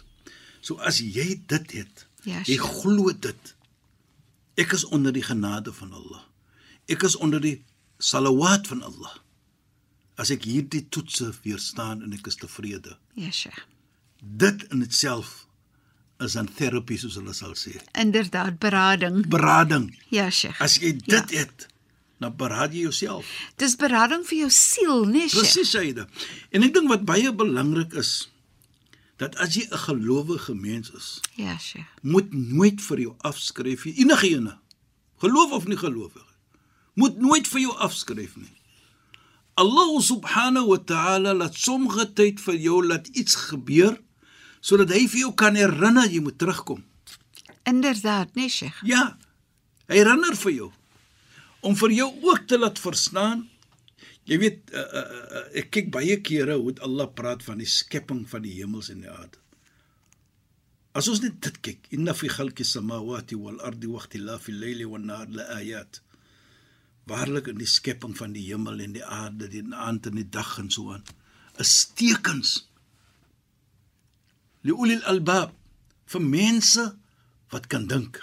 So 0.61 0.75
as 0.83 0.99
jy 0.99 1.37
dit 1.49 1.75
het, 1.79 2.07
Ja, 2.27 2.41
jy 2.43 2.57
Sheikh. 2.59 2.67
glo 2.83 3.13
dit. 3.15 3.53
Ek 4.59 4.75
is 4.75 4.83
onder 4.91 5.13
die 5.15 5.23
genade 5.23 5.71
van 5.73 5.93
Allah. 5.95 6.25
Ek 6.91 7.03
is 7.07 7.15
onder 7.17 7.41
die 7.41 7.63
salawat 8.03 8.67
van 8.67 8.83
Allah. 8.83 9.15
As 10.21 10.29
ek 10.35 10.45
hierdie 10.45 10.83
toetse 10.93 11.31
weerstaan 11.45 12.03
en 12.05 12.13
ek 12.13 12.27
is 12.29 12.37
tevrede. 12.41 12.97
Sheikh 13.33 13.63
Dit 14.21 14.67
in 14.73 14.83
itself 14.85 15.47
is 16.21 16.35
'n 16.37 16.49
terapie 16.59 16.99
soos 17.01 17.15
hulle 17.17 17.33
sal 17.33 17.55
sê. 17.57 17.81
inderdaad 17.97 18.59
berading 18.61 19.27
Berading. 19.29 19.87
ja 20.11 20.29
Sheikh 20.31 20.61
As 20.61 20.77
jy 20.77 20.93
dit 20.97 21.31
ja. 21.31 21.39
het, 21.41 21.67
dan 22.21 22.37
berad 22.37 22.73
jy 22.73 22.81
jouself. 22.81 23.25
dis 23.57 23.77
berading 23.77 24.27
vir 24.27 24.39
jou 24.39 24.51
siel 24.51 25.05
nee 25.07 25.29
Sheikh 25.29 25.41
Presies 25.41 25.71
Saida. 25.71 26.07
En 26.53 26.63
ek 26.63 26.75
dink 26.75 26.89
wat 26.89 27.05
baie 27.05 27.33
belangrik 27.33 27.93
is 27.95 28.29
dat 29.17 29.37
as 29.37 29.55
jy 29.57 29.65
'n 29.73 29.79
gelowige 29.89 30.55
mens 30.55 30.91
is, 30.91 31.21
ja 31.37 31.57
Sheikh 31.59 31.89
moet 32.03 32.29
nooit 32.33 32.81
vir 32.81 32.99
jou 33.01 33.15
afskryf. 33.19 33.85
Enige 33.85 34.29
ene. 34.37 34.59
Geloof 35.21 35.51
of 35.53 35.67
nie 35.67 35.77
gelowig. 35.77 36.27
Moet 36.95 37.17
nooit 37.19 37.49
vir 37.49 37.61
jou 37.61 37.73
afskryf 37.77 38.37
nie. 38.37 38.53
Allah 39.55 40.01
subhanahu 40.03 40.67
wa 40.73 40.79
ta'ala 40.79 41.35
laat 41.35 41.55
sommige 41.55 42.13
tyd 42.15 42.41
vir 42.41 42.57
jou 42.57 42.79
laat 42.87 43.09
iets 43.09 43.35
gebeur 43.51 43.99
sodat 44.61 44.93
hy 44.93 45.07
vir 45.09 45.21
jou 45.27 45.33
kan 45.35 45.57
herinner 45.57 46.09
jy 46.09 46.21
moet 46.21 46.39
terugkom. 46.39 46.85
inderdaad 47.65 48.35
nee 48.35 48.49
Sheikh 48.49 48.81
Ja. 48.85 49.17
Hy 49.91 49.99
herinner 49.99 50.37
vir 50.39 50.53
jou 50.53 50.71
om 51.67 51.75
vir 51.77 51.93
jou 51.93 52.09
ook 52.23 52.47
te 52.49 52.59
laat 52.59 52.79
verstaan. 52.79 53.49
Jy 54.25 54.39
weet 54.39 54.71
uh, 54.73 54.81
uh, 54.81 55.03
uh, 55.03 55.45
ek 55.61 55.71
kyk 55.75 55.91
baie 55.93 56.17
kere 56.25 56.57
hoe 56.61 56.73
Allah 56.87 57.09
praat 57.11 57.43
van 57.45 57.59
die 57.61 57.69
skepping 57.69 58.23
van 58.31 58.45
die 58.47 58.55
hemels 58.61 58.91
en 58.93 59.03
die 59.05 59.11
aarde. 59.11 59.41
As 60.97 61.09
ons 61.11 61.21
net 61.23 61.41
dit 61.43 61.59
kyk, 61.63 61.91
inna 61.95 62.15
fi 62.15 62.31
khalqi 62.31 62.65
samawati 62.67 63.39
wal 63.39 63.61
ardi 63.67 63.91
wa 63.91 64.01
ikhtilafi 64.03 64.55
al-layli 64.55 64.87
wan 64.91 65.07
nahar 65.11 65.29
la 65.35 65.47
ayat. 65.59 66.01
Waarlik 67.11 67.51
in 67.51 67.59
die 67.59 67.69
skepping 67.69 68.15
van 68.19 68.35
die 68.37 68.47
hemel 68.47 68.81
en 68.85 68.95
die 68.95 69.05
aarde, 69.05 69.49
die 69.51 69.65
aand 69.75 70.07
en 70.07 70.19
die 70.21 70.29
dag 70.29 70.57
en 70.63 70.71
so 70.71 70.93
aan, 70.95 71.05
is 71.61 71.91
tekens 71.99 72.69
li 74.65 74.73
ulil 74.77 75.03
albab 75.09 75.55
vir 76.13 76.23
mense 76.23 76.85
wat 77.51 77.67
kan 77.73 77.87
dink. 77.91 78.21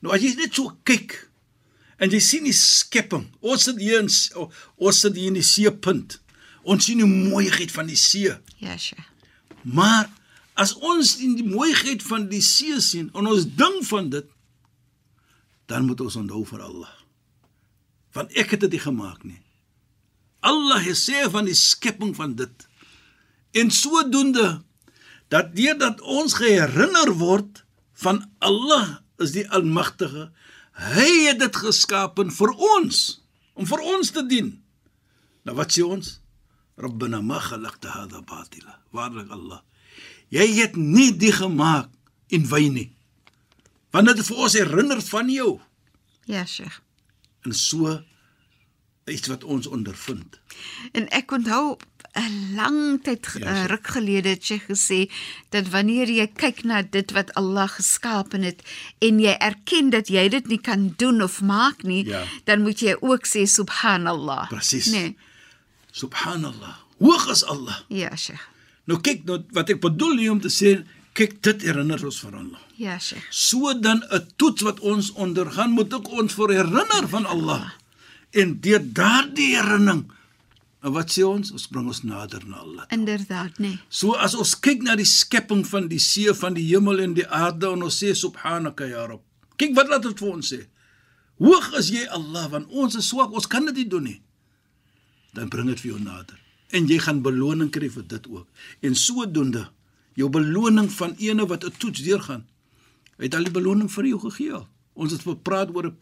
Nou 0.00 0.14
as 0.14 0.22
jy 0.22 0.34
net 0.38 0.54
so 0.56 0.72
kyk 0.88 1.16
en 1.98 2.14
jy 2.14 2.20
sien 2.22 2.46
die 2.46 2.54
skepping. 2.54 3.26
Ons 3.42 3.66
sit 3.68 3.80
hier 3.82 4.00
in 4.04 4.08
ons 4.08 5.02
sit 5.02 5.18
hier 5.18 5.32
in 5.32 5.40
die 5.40 5.46
seepunt. 5.46 6.20
Ons 6.62 6.86
sien 6.86 7.02
die 7.02 7.08
mooiheid 7.08 7.72
van 7.74 7.90
die 7.90 7.98
see. 7.98 8.32
ja 8.62 8.76
Sheikh 8.78 9.04
Maar 9.62 10.06
As 10.58 10.72
ons 10.82 11.14
in 11.22 11.36
die 11.38 11.46
mooiheid 11.46 12.02
van 12.02 12.26
die 12.32 12.42
see 12.42 12.80
sien 12.82 13.12
en 13.14 13.28
ons 13.30 13.46
ding 13.60 13.78
van 13.86 14.08
dit, 14.10 14.26
dan 15.70 15.86
moet 15.86 16.00
ons 16.02 16.16
onthou 16.18 16.42
vir 16.48 16.64
Allah. 16.66 16.90
Want 18.16 18.32
ek 18.38 18.56
het 18.56 18.64
dit 18.66 18.76
nie 18.76 18.82
gemaak 18.82 19.24
nie. 19.24 19.40
Allah 20.40 20.80
het 20.84 20.98
sê 20.98 21.26
van 21.30 21.48
die 21.48 21.56
skepping 21.56 22.14
van 22.16 22.34
dit. 22.38 22.66
En 23.58 23.70
sodoende 23.74 24.62
dat 25.28 25.54
deurdat 25.56 26.00
ons 26.00 26.38
geherinner 26.38 27.12
word 27.18 27.64
van 28.00 28.22
Allah 28.38 29.00
is 29.18 29.34
die 29.34 29.44
almagtige, 29.50 30.30
hy 30.78 31.08
het 31.26 31.40
dit 31.42 31.56
geskapen 31.58 32.30
vir 32.32 32.54
ons 32.54 33.20
om 33.58 33.66
vir 33.66 33.82
ons 33.96 34.12
te 34.14 34.22
dien. 34.30 34.52
Nou 35.42 35.56
wat 35.58 35.74
sê 35.74 35.84
ons? 35.84 36.18
Rabbana 36.78 37.20
ma 37.20 37.40
khalaqta 37.42 37.90
hadha 37.90 38.22
batila. 38.22 38.78
Waarlik 38.94 39.32
Allah. 39.34 39.64
Jy 40.30 40.46
het 40.60 40.76
nie 40.78 41.10
die 41.18 41.32
gemaak 41.34 41.90
en 42.30 42.44
wy 42.46 42.68
nie. 42.70 42.88
Want 43.90 44.12
dit 44.12 44.26
vir 44.28 44.44
ons 44.44 44.54
herinner 44.54 45.00
van 45.02 45.32
jou. 45.32 45.56
Ja, 46.28 46.44
Sheikh. 46.46 46.78
En 47.48 47.54
so 47.56 48.00
iets 49.08 49.28
wat 49.32 49.44
ons 49.44 49.66
ondervind. 49.72 50.36
En 50.92 51.06
ek 51.16 51.30
onthou 51.32 51.76
'n 52.18 52.54
lang 52.54 53.02
tyd 53.02 53.24
Ja, 53.24 53.40
ja, 53.40 53.54
Sheikh. 53.54 53.70
ruk 53.70 53.86
gelede 53.86 54.28
het 54.28 54.44
jy 54.48 54.58
gesê 54.68 55.10
dat 55.50 55.68
wanneer 55.68 56.08
jy 56.10 56.26
kyk 56.26 56.64
na 56.64 56.82
dit 56.82 57.10
wat 57.12 57.32
Allah 57.34 57.68
geskaap 57.68 58.32
het 58.32 58.60
en 59.00 59.20
jy 59.20 59.32
erken 59.40 59.90
dat 59.90 60.08
jy 60.08 60.28
dit 60.28 60.46
nie 60.48 60.60
kan 60.60 60.92
doen 60.96 61.22
of 61.22 61.40
maak 61.40 61.82
nie, 61.82 62.04
Ja. 62.06 62.24
dan 62.44 62.62
moet 62.62 62.80
jy 62.80 62.96
ook 63.00 63.26
sê 63.26 63.44
subhanallah. 63.46 64.48
Presies. 64.48 64.86
Nee. 64.86 65.16
Subhanallah. 65.92 66.76
Hoog 66.98 67.30
is 67.30 67.44
Allah. 67.44 67.78
Ja, 67.88 68.16
Sheikh. 68.16 68.42
Nou 68.84 69.00
kyk 69.00 69.24
nou 69.24 69.44
wat 69.52 69.68
ek 69.70 69.80
bedoel 69.80 70.14
nie 70.14 70.30
om 70.30 70.40
te 70.40 70.48
sê 70.48 70.84
kyk 71.12 71.42
dit 71.42 71.62
herinner 71.62 72.04
ons 72.04 72.20
van 72.20 72.34
Allah. 72.34 72.60
Ja, 72.78 72.98
Sheikh. 72.98 73.26
So 73.30 73.74
dan 73.80 74.04
'n 74.06 74.26
toets 74.36 74.62
wat 74.62 74.80
ons 74.80 75.10
ondergaan 75.12 75.70
moet 75.70 75.94
ook 75.94 76.08
ons 76.08 76.34
vir 76.34 76.48
herinner 76.50 77.08
van 77.08 77.26
Allah. 77.26 77.72
En 78.30 78.60
deur 78.60 78.92
daardie 78.92 79.56
herinnering 79.56 80.12
en 80.80 80.92
wat 80.92 81.10
sê 81.10 81.24
ons? 81.26 81.50
Ons 81.50 81.66
bring 81.66 81.86
ons 81.86 82.02
nader 82.02 82.42
na 82.46 82.56
Allah. 82.56 82.84
Inderdaad, 82.88 83.58
nee. 83.58 83.78
So 83.88 84.14
as 84.14 84.34
ons 84.34 84.54
kyk 84.60 84.82
na 84.86 84.94
die 84.98 85.08
skepping 85.08 85.66
van 85.66 85.88
die 85.88 85.98
see, 85.98 86.34
van 86.34 86.54
die 86.54 86.66
hemel 86.70 87.02
en 87.02 87.14
die 87.14 87.26
aarde 87.26 87.66
en 87.66 87.82
ons 87.82 87.98
sê 87.98 88.14
subhanaka 88.14 88.86
ya 88.86 89.06
rab. 89.06 89.22
Kyk 89.56 89.74
wat 89.74 89.88
laat 89.88 90.02
dit 90.06 90.18
vir 90.18 90.28
ons 90.28 90.52
sê. 90.54 90.60
Hoog 91.38 91.72
is 91.78 91.90
jy 91.90 92.06
Allah 92.06 92.46
want 92.50 92.68
ons 92.70 92.94
is 92.94 93.08
swak, 93.08 93.32
ons 93.32 93.46
kan 93.46 93.64
dit 93.64 93.74
nie 93.74 93.88
doen 93.88 94.06
nie. 94.06 94.20
Dan 95.34 95.48
bring 95.48 95.66
dit 95.66 95.80
vir 95.80 95.90
jou 95.90 96.00
nader. 96.02 96.38
En 96.70 96.86
jy 96.86 96.98
gaan 96.98 97.22
beloning 97.22 97.70
kry 97.70 97.90
vir 97.90 98.06
dit 98.06 98.30
ook. 98.30 98.46
En 98.82 98.94
sodoende 98.94 99.66
jou 100.14 100.30
beloning 100.30 100.92
van 100.92 101.14
ene 101.18 101.46
wat 101.46 101.64
'n 101.64 101.74
toets 101.78 102.02
deurgaan. 102.02 102.46
Hy 103.18 103.26
het 103.26 103.34
al 103.34 103.48
die 103.48 103.54
beloning 103.54 103.90
vir 103.90 104.06
jou 104.12 104.20
gegee. 104.28 104.60
Ons 104.98 105.14
het 105.14 105.22
gepraat 105.26 105.70
oor 105.74 105.90
'n 105.90 105.96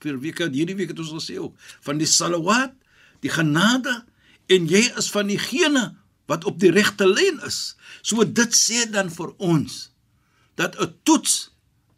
vir 0.00 0.18
weke 0.20 0.48
hierdie 0.50 0.76
week 0.76 0.92
het 0.92 0.98
ons 0.98 1.12
gesê 1.12 1.38
ook 1.38 1.54
van 1.80 1.98
die 1.98 2.06
salawat, 2.06 2.72
die 3.20 3.30
genade 3.30 4.04
en 4.48 4.66
jy 4.66 4.92
is 4.98 5.10
van 5.10 5.26
diegene 5.26 5.96
wat 6.26 6.44
op 6.44 6.58
die 6.60 6.70
regte 6.70 7.06
lyn 7.06 7.40
is. 7.46 7.76
So 8.02 8.24
dit 8.24 8.52
sê 8.54 8.90
dan 8.90 9.10
vir 9.10 9.32
ons 9.38 9.90
dat 10.56 10.76
'n 10.80 10.94
toets 11.02 11.50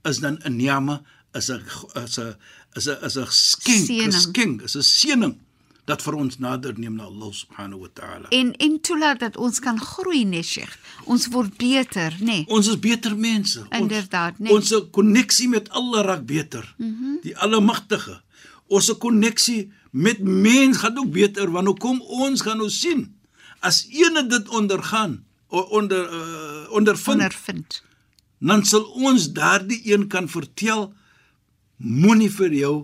is 0.04 0.18
dan 0.18 0.38
'n 0.44 0.56
ni'ma, 0.56 1.02
is 1.34 1.50
'n 1.50 1.62
is 1.94 2.18
'n 2.18 2.36
is 2.76 2.86
'n 2.88 2.98
is 3.04 3.16
'n 3.16 3.26
skenk, 3.30 3.90
'n 3.90 4.12
skenk, 4.12 4.62
is 4.62 4.76
'n 4.76 4.82
seëning 4.82 5.40
dat 5.84 6.02
vir 6.02 6.14
ons 6.14 6.38
nader 6.38 6.78
neem 6.78 6.94
na 6.96 7.04
Allah 7.04 7.32
subhanahu 7.32 7.80
wa 7.80 7.88
ta'ala. 7.92 8.28
En 8.28 8.52
en 8.56 8.80
toelaat 8.80 9.18
dat 9.20 9.36
ons 9.36 9.58
kan 9.60 9.80
groei, 9.80 10.24
nee, 10.24 10.42
Sheikh. 10.42 10.78
Ons 11.04 11.26
word 11.28 11.56
beter, 11.56 12.16
nee. 12.20 12.44
Ons 12.48 12.68
is 12.68 12.78
beter 12.78 13.16
mense. 13.16 13.60
Ons- 13.60 13.80
Inderdaad, 13.80 14.38
nee. 14.38 14.52
Ons 14.52 14.72
koneksie 14.90 15.48
met 15.48 15.68
Allah 15.70 16.04
raak 16.04 16.26
beter. 16.26 16.74
Mm 16.78 16.96
-hmm. 16.98 17.18
Die 17.22 17.38
Almagtige. 17.38 18.20
Ons 18.66 18.96
koneksie 18.98 19.72
met 19.90 20.18
mens 20.22 20.76
gaan 20.76 20.98
ook 20.98 21.10
beter 21.12 21.50
want 21.50 21.66
hoe 21.66 21.76
kom 21.78 22.00
ons 22.00 22.40
gaan 22.42 22.56
nou 22.58 22.70
sien 22.70 23.14
as 23.60 23.86
ene 23.90 24.26
dit 24.26 24.48
ondergaan 24.48 25.24
onder 25.48 26.08
uh, 26.12 26.70
ondervind 26.72 27.20
Ondervind. 27.20 27.82
dan 28.38 28.64
sal 28.64 28.82
ons 28.84 29.32
daardie 29.32 29.92
een 29.92 30.08
kan 30.08 30.28
vertel 30.28 30.92
moenie 31.76 32.30
vir 32.30 32.52
jou 32.52 32.74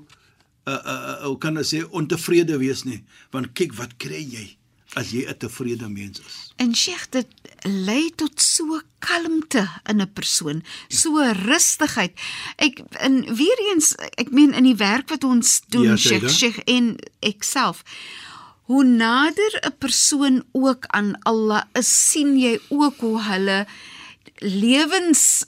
uh 0.67 0.73
uh, 0.73 0.81
uh 0.85 1.25
hoe 1.25 1.39
kan 1.39 1.57
ek 1.57 1.67
sê 1.67 1.85
ontevrede 1.91 2.59
wees 2.59 2.85
nie 2.85 3.05
want 3.33 3.53
kyk 3.55 3.75
wat 3.79 3.97
kry 3.99 4.21
jy 4.21 4.57
as 4.99 5.13
jy 5.15 5.23
'n 5.27 5.39
tevrede 5.39 5.89
mens 5.89 6.19
is. 6.19 6.37
En 6.57 6.75
Sheikh, 6.75 7.07
dit 7.11 7.29
lei 7.63 8.11
tot 8.17 8.41
so 8.43 8.81
kalmte 8.99 9.69
in 9.87 10.01
'n 10.01 10.13
persoon, 10.13 10.63
so 10.89 11.23
rustigheid. 11.47 12.13
Ek 12.57 12.83
en 12.99 13.35
weer 13.35 13.59
eens, 13.71 13.95
ek 14.19 14.31
meen 14.31 14.53
in 14.53 14.65
die 14.65 14.77
werk 14.77 15.09
wat 15.09 15.25
ons 15.25 15.61
doen, 15.69 15.85
Ja, 15.85 15.97
Sheikh. 15.97 16.31
Sheikh 16.31 16.59
en 16.67 16.97
ek 17.21 17.43
self. 17.43 17.83
Hoe 18.67 18.85
nader 18.85 19.53
'n 19.63 19.79
persoon 19.79 20.45
ook 20.53 20.87
aan 20.87 21.19
Allah 21.23 21.63
is, 21.73 22.11
sien 22.11 22.39
jy 22.39 22.61
ook 22.69 22.97
hoe 23.01 23.23
hulle 23.23 23.67
lewens 24.39 25.45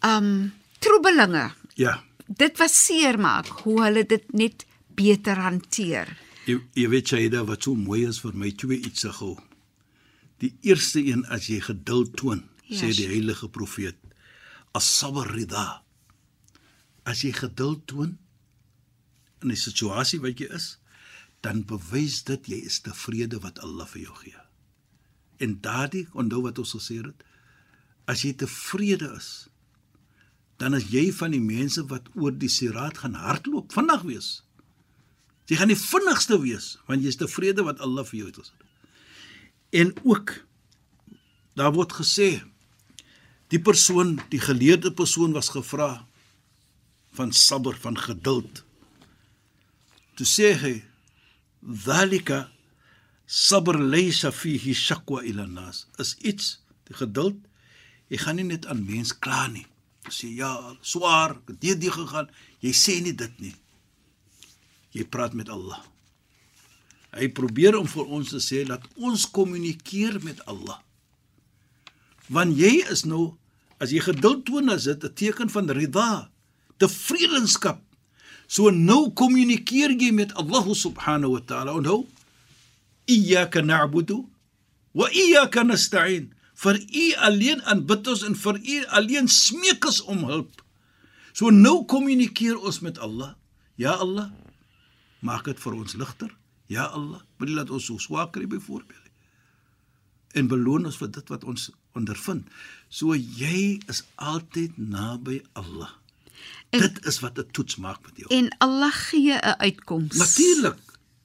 um 0.00 0.52
troebelinge 0.78 1.52
Ja. 1.74 2.02
Dit 2.30 2.58
wat 2.58 2.70
seer 2.70 3.18
maak, 3.18 3.48
hoe 3.64 3.78
hulle 3.82 4.04
dit 4.06 4.32
net 4.32 4.66
beter 4.94 5.38
hanteer. 5.42 6.10
Jy, 6.46 6.58
jy 6.78 6.88
weet 6.92 7.10
Shaida 7.12 7.44
wat 7.48 7.66
so 7.66 7.74
mooi 7.74 8.04
is 8.08 8.20
vir 8.22 8.36
my 8.38 8.52
twee 8.58 8.78
iets 8.78 9.04
se 9.06 9.12
gou. 9.18 9.34
Die 10.40 10.54
eerste 10.64 11.02
een 11.04 11.26
as 11.28 11.50
jy 11.50 11.60
geduld 11.64 12.16
toon, 12.16 12.46
Ja, 12.70 12.78
sê 12.78 12.92
die 12.94 13.08
heilige 13.10 13.48
profeet, 13.50 13.98
as-sabr 14.78 15.26
rida. 15.34 15.82
As 17.02 17.24
jy 17.26 17.32
geduld 17.34 17.82
toon 17.90 18.14
in 19.42 19.50
'n 19.50 19.56
situasie 19.56 20.20
wat 20.20 20.38
jy 20.38 20.46
is, 20.54 20.78
dan 21.42 21.64
bewys 21.64 22.22
dit 22.24 22.46
jy 22.46 22.60
is 22.68 22.80
tevrede 22.80 23.40
wat 23.40 23.58
Allah 23.58 23.86
vir 23.86 24.02
jou 24.02 24.14
gee. 24.22 24.38
En 25.40 25.58
daardie 25.60 26.06
onthou 26.12 26.42
wat 26.42 26.58
ons 26.58 26.74
gesê 26.76 27.02
het, 27.02 27.24
as 28.06 28.22
jy 28.22 28.32
tevrede 28.32 29.10
is, 29.16 29.49
dan 30.60 30.76
is 30.76 30.90
jy 30.92 31.08
van 31.16 31.32
die 31.32 31.40
mense 31.40 31.86
wat 31.88 32.10
oor 32.20 32.34
die 32.36 32.50
siraat 32.52 33.00
gaan 33.00 33.16
hardloop 33.16 33.72
vandag 33.72 34.04
wees. 34.04 34.42
Jy 35.48 35.56
gaan 35.58 35.72
die 35.72 35.80
vinnigste 35.80 36.36
wees 36.42 36.74
want 36.88 37.02
jy 37.02 37.12
is 37.14 37.18
tevrede 37.20 37.64
wat 37.66 37.80
Allah 37.80 38.04
vir 38.06 38.20
jou 38.20 38.28
het 38.28 38.40
gesê. 38.42 38.68
En 39.80 39.94
ook 40.04 40.34
daar 41.56 41.72
word 41.72 41.96
gesê 41.96 42.30
die 43.50 43.62
persoon, 43.62 44.18
die 44.30 44.42
geleerde 44.42 44.92
persoon 44.94 45.32
was 45.34 45.50
gevra 45.50 46.06
van 47.18 47.32
sabr, 47.32 47.74
van 47.80 47.96
geduld. 47.98 48.62
Toe 50.14 50.28
sê 50.28 50.52
hy 50.60 50.74
dhalika 51.60 52.44
sabr 53.26 53.80
laysa 53.80 54.30
fihi 54.30 54.76
shakwa 54.76 55.24
ila 55.26 55.48
nas. 55.48 55.86
Is 55.98 56.14
iets 56.20 56.60
die 56.86 57.00
geduld. 57.00 57.40
Jy 58.12 58.22
gaan 58.22 58.38
nie 58.38 58.48
net 58.52 58.68
aan 58.70 58.84
mens 58.86 59.16
kla 59.16 59.46
nie. 59.48 59.66
Sê 60.08 60.30
ja, 60.32 60.54
swaar, 60.80 61.36
ek 61.42 61.52
het 61.52 61.66
hierdie 61.68 61.92
gegaan. 61.92 62.30
Jy 62.64 62.72
sê 62.72 63.00
nie 63.04 63.12
dit 63.12 63.40
nie. 63.40 63.54
Jy 64.96 65.04
praat 65.04 65.36
met 65.36 65.50
Allah. 65.52 65.82
Hy 67.12 67.28
probeer 67.34 67.76
om 67.76 67.88
vir 67.90 68.06
ons 68.06 68.30
te 68.30 68.40
sê 68.42 68.62
dat 68.68 68.86
ons 68.96 69.26
kommunikeer 69.34 70.20
met 70.24 70.40
Allah. 70.50 70.78
Want 72.30 72.56
jy 72.56 72.86
is 72.88 73.04
nou 73.04 73.34
as 73.82 73.92
jy 73.94 74.02
geduld 74.04 74.44
toon 74.46 74.70
as 74.70 74.84
dit 74.84 75.04
'n 75.04 75.14
teken 75.14 75.50
van 75.50 75.68
rida, 75.68 76.30
tevredenskap. 76.78 77.80
So 78.46 78.70
nou 78.70 79.10
kommunikeer 79.10 79.90
jy 79.94 80.12
met 80.12 80.32
Allah 80.34 80.66
subhanahu 80.74 81.32
wa 81.38 81.40
ta'ala. 81.40 81.74
Onthou, 81.74 82.06
iyyaka 83.06 83.62
na'budu 83.62 84.26
wa 84.92 85.06
iyyaka 85.10 85.62
nasta'in. 85.64 86.34
Vir 86.60 86.76
U 86.76 87.04
alleen 87.26 87.62
aanbid 87.72 88.08
ons 88.12 88.22
en 88.26 88.34
vir 88.36 88.58
U 88.60 88.78
alleen 88.98 89.28
smeek 89.28 89.84
ons 89.88 90.00
om 90.12 90.24
hulp. 90.28 90.62
So 91.32 91.50
nou 91.54 91.84
kommunikeer 91.88 92.58
ons 92.58 92.80
met 92.84 92.98
Allah. 92.98 93.34
Ja 93.80 93.94
Allah, 93.96 94.28
maak 95.24 95.44
dit 95.48 95.60
vir 95.60 95.74
ons 95.78 95.94
ligter. 95.96 96.34
Ja 96.68 96.84
Allah, 96.92 97.22
moenie 97.38 97.56
laat 97.56 97.70
ons 97.70 97.86
so 97.88 97.98
swak 97.98 98.32
kry 98.36 98.46
byvoorbeeld. 98.46 99.06
En 100.36 100.46
beloon 100.50 100.84
ons 100.86 100.96
vir 101.00 101.08
dit 101.10 101.32
wat 101.32 101.44
ons 101.44 101.70
ondervind. 101.98 102.44
So 102.88 103.14
jy 103.16 103.80
is 103.90 104.04
altyd 104.16 104.76
naby 104.78 105.40
Allah. 105.58 105.90
En- 106.70 106.80
dit 106.80 107.00
is 107.06 107.20
wat 107.20 107.38
'n 107.38 107.50
toets 107.52 107.76
maak 107.76 107.98
met 108.04 108.16
jou. 108.16 108.28
En 108.30 108.48
Allah 108.58 108.92
gee 108.92 109.32
'n 109.32 109.56
uitkoms. 109.58 110.16
Natuurlik. 110.16 110.78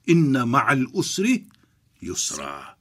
Inna 0.06 0.46
ma'al 0.46 0.88
usri 0.94 1.46
yusra. 2.00 2.75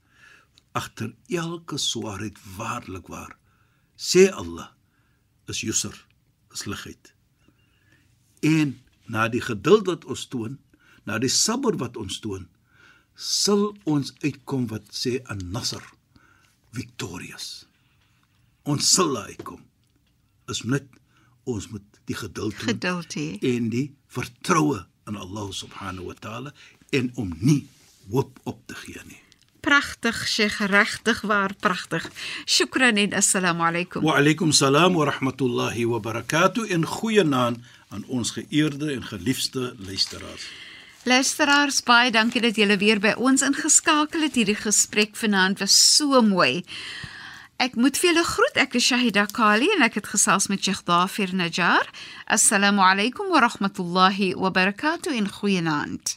Agter 0.74 1.12
elke 1.30 1.78
swaarheid 1.78 2.38
waarlik 2.56 3.06
waar 3.12 3.36
sê 3.96 4.26
Allah 4.34 4.72
is 5.48 5.60
yusr, 5.62 5.94
is 6.52 6.64
ligheid. 6.66 7.12
En 8.42 8.80
na 9.06 9.28
die 9.28 9.42
geduld 9.44 9.86
wat 9.86 10.04
ons 10.10 10.26
toon, 10.32 10.58
na 11.06 11.18
die 11.22 11.30
sabber 11.30 11.76
wat 11.78 11.96
ons 12.00 12.18
toon, 12.24 12.48
sal 13.14 13.70
ons 13.86 14.10
uitkom 14.24 14.66
wat 14.72 14.88
sê 14.90 15.20
an-nasr, 15.30 15.84
victorious. 16.74 17.66
Ons 18.66 18.90
sal 18.96 19.14
uitkom. 19.28 19.60
Is 20.50 20.64
net 20.64 20.88
ons 21.48 21.68
moet 21.70 22.00
die 22.08 22.16
geduld 22.16 22.56
hê 22.64 22.72
Geduld 22.72 23.14
hê. 23.16 23.26
en 23.54 23.68
die 23.70 23.92
vertroue 24.08 24.80
in 25.06 25.16
Allah 25.20 25.52
subhanahu 25.52 26.08
wa 26.10 26.16
taala 26.18 26.50
en 26.92 27.12
om 27.20 27.30
nie 27.40 27.66
hoop 28.10 28.40
op 28.48 28.60
te 28.66 28.74
gee 28.74 29.00
nie. 29.08 29.20
Pragtig, 29.64 30.26
Sheikh, 30.28 30.58
regtig 30.68 31.20
waar 31.24 31.54
pragtig. 31.60 32.04
Shukran 32.44 32.96
en 33.00 33.14
assalamu 33.16 33.64
alaykum. 33.64 34.02
Wa 34.04 34.18
alaykum 34.18 34.52
salaam 34.52 34.92
wa 34.94 35.06
rahmatullahi 35.08 35.86
wa 35.88 36.00
barakatuh 36.00 36.70
en 36.70 36.84
goeienaand 36.84 37.58
aan 37.88 38.04
ons 38.06 38.30
geëerde 38.30 38.92
en 38.92 39.04
geliefde 39.04 39.74
luisteraars. 39.78 40.44
Luisteraars, 41.04 41.82
baie 41.82 42.10
dankie 42.10 42.40
dat 42.44 42.56
julle 42.56 42.76
weer 42.76 43.00
by 43.00 43.14
ons 43.16 43.44
ingeskakel 43.44 44.26
het. 44.26 44.36
Hierdie 44.36 44.58
gesprek 44.60 45.16
vanaand 45.16 45.64
was 45.64 45.76
so 45.96 46.20
mooi. 46.20 46.64
Ek 47.56 47.76
moet 47.80 47.96
vir 47.96 48.10
julle 48.10 48.24
groet. 48.24 48.60
Ek 48.60 48.76
is 48.76 48.84
Shahida 48.84 49.24
Kali 49.32 49.70
en 49.76 49.84
ek 49.86 50.00
het 50.00 50.12
gesels 50.12 50.50
met 50.52 50.60
Sheikh 50.60 50.84
Dafir 50.84 51.32
Najjar. 51.32 51.88
Assalamu 52.26 52.84
alaykum 52.84 53.32
wa 53.32 53.40
rahmatullahi 53.46 54.34
wa 54.36 54.52
barakatuh 54.52 55.16
en 55.16 55.28
goeienaand. 55.40 56.16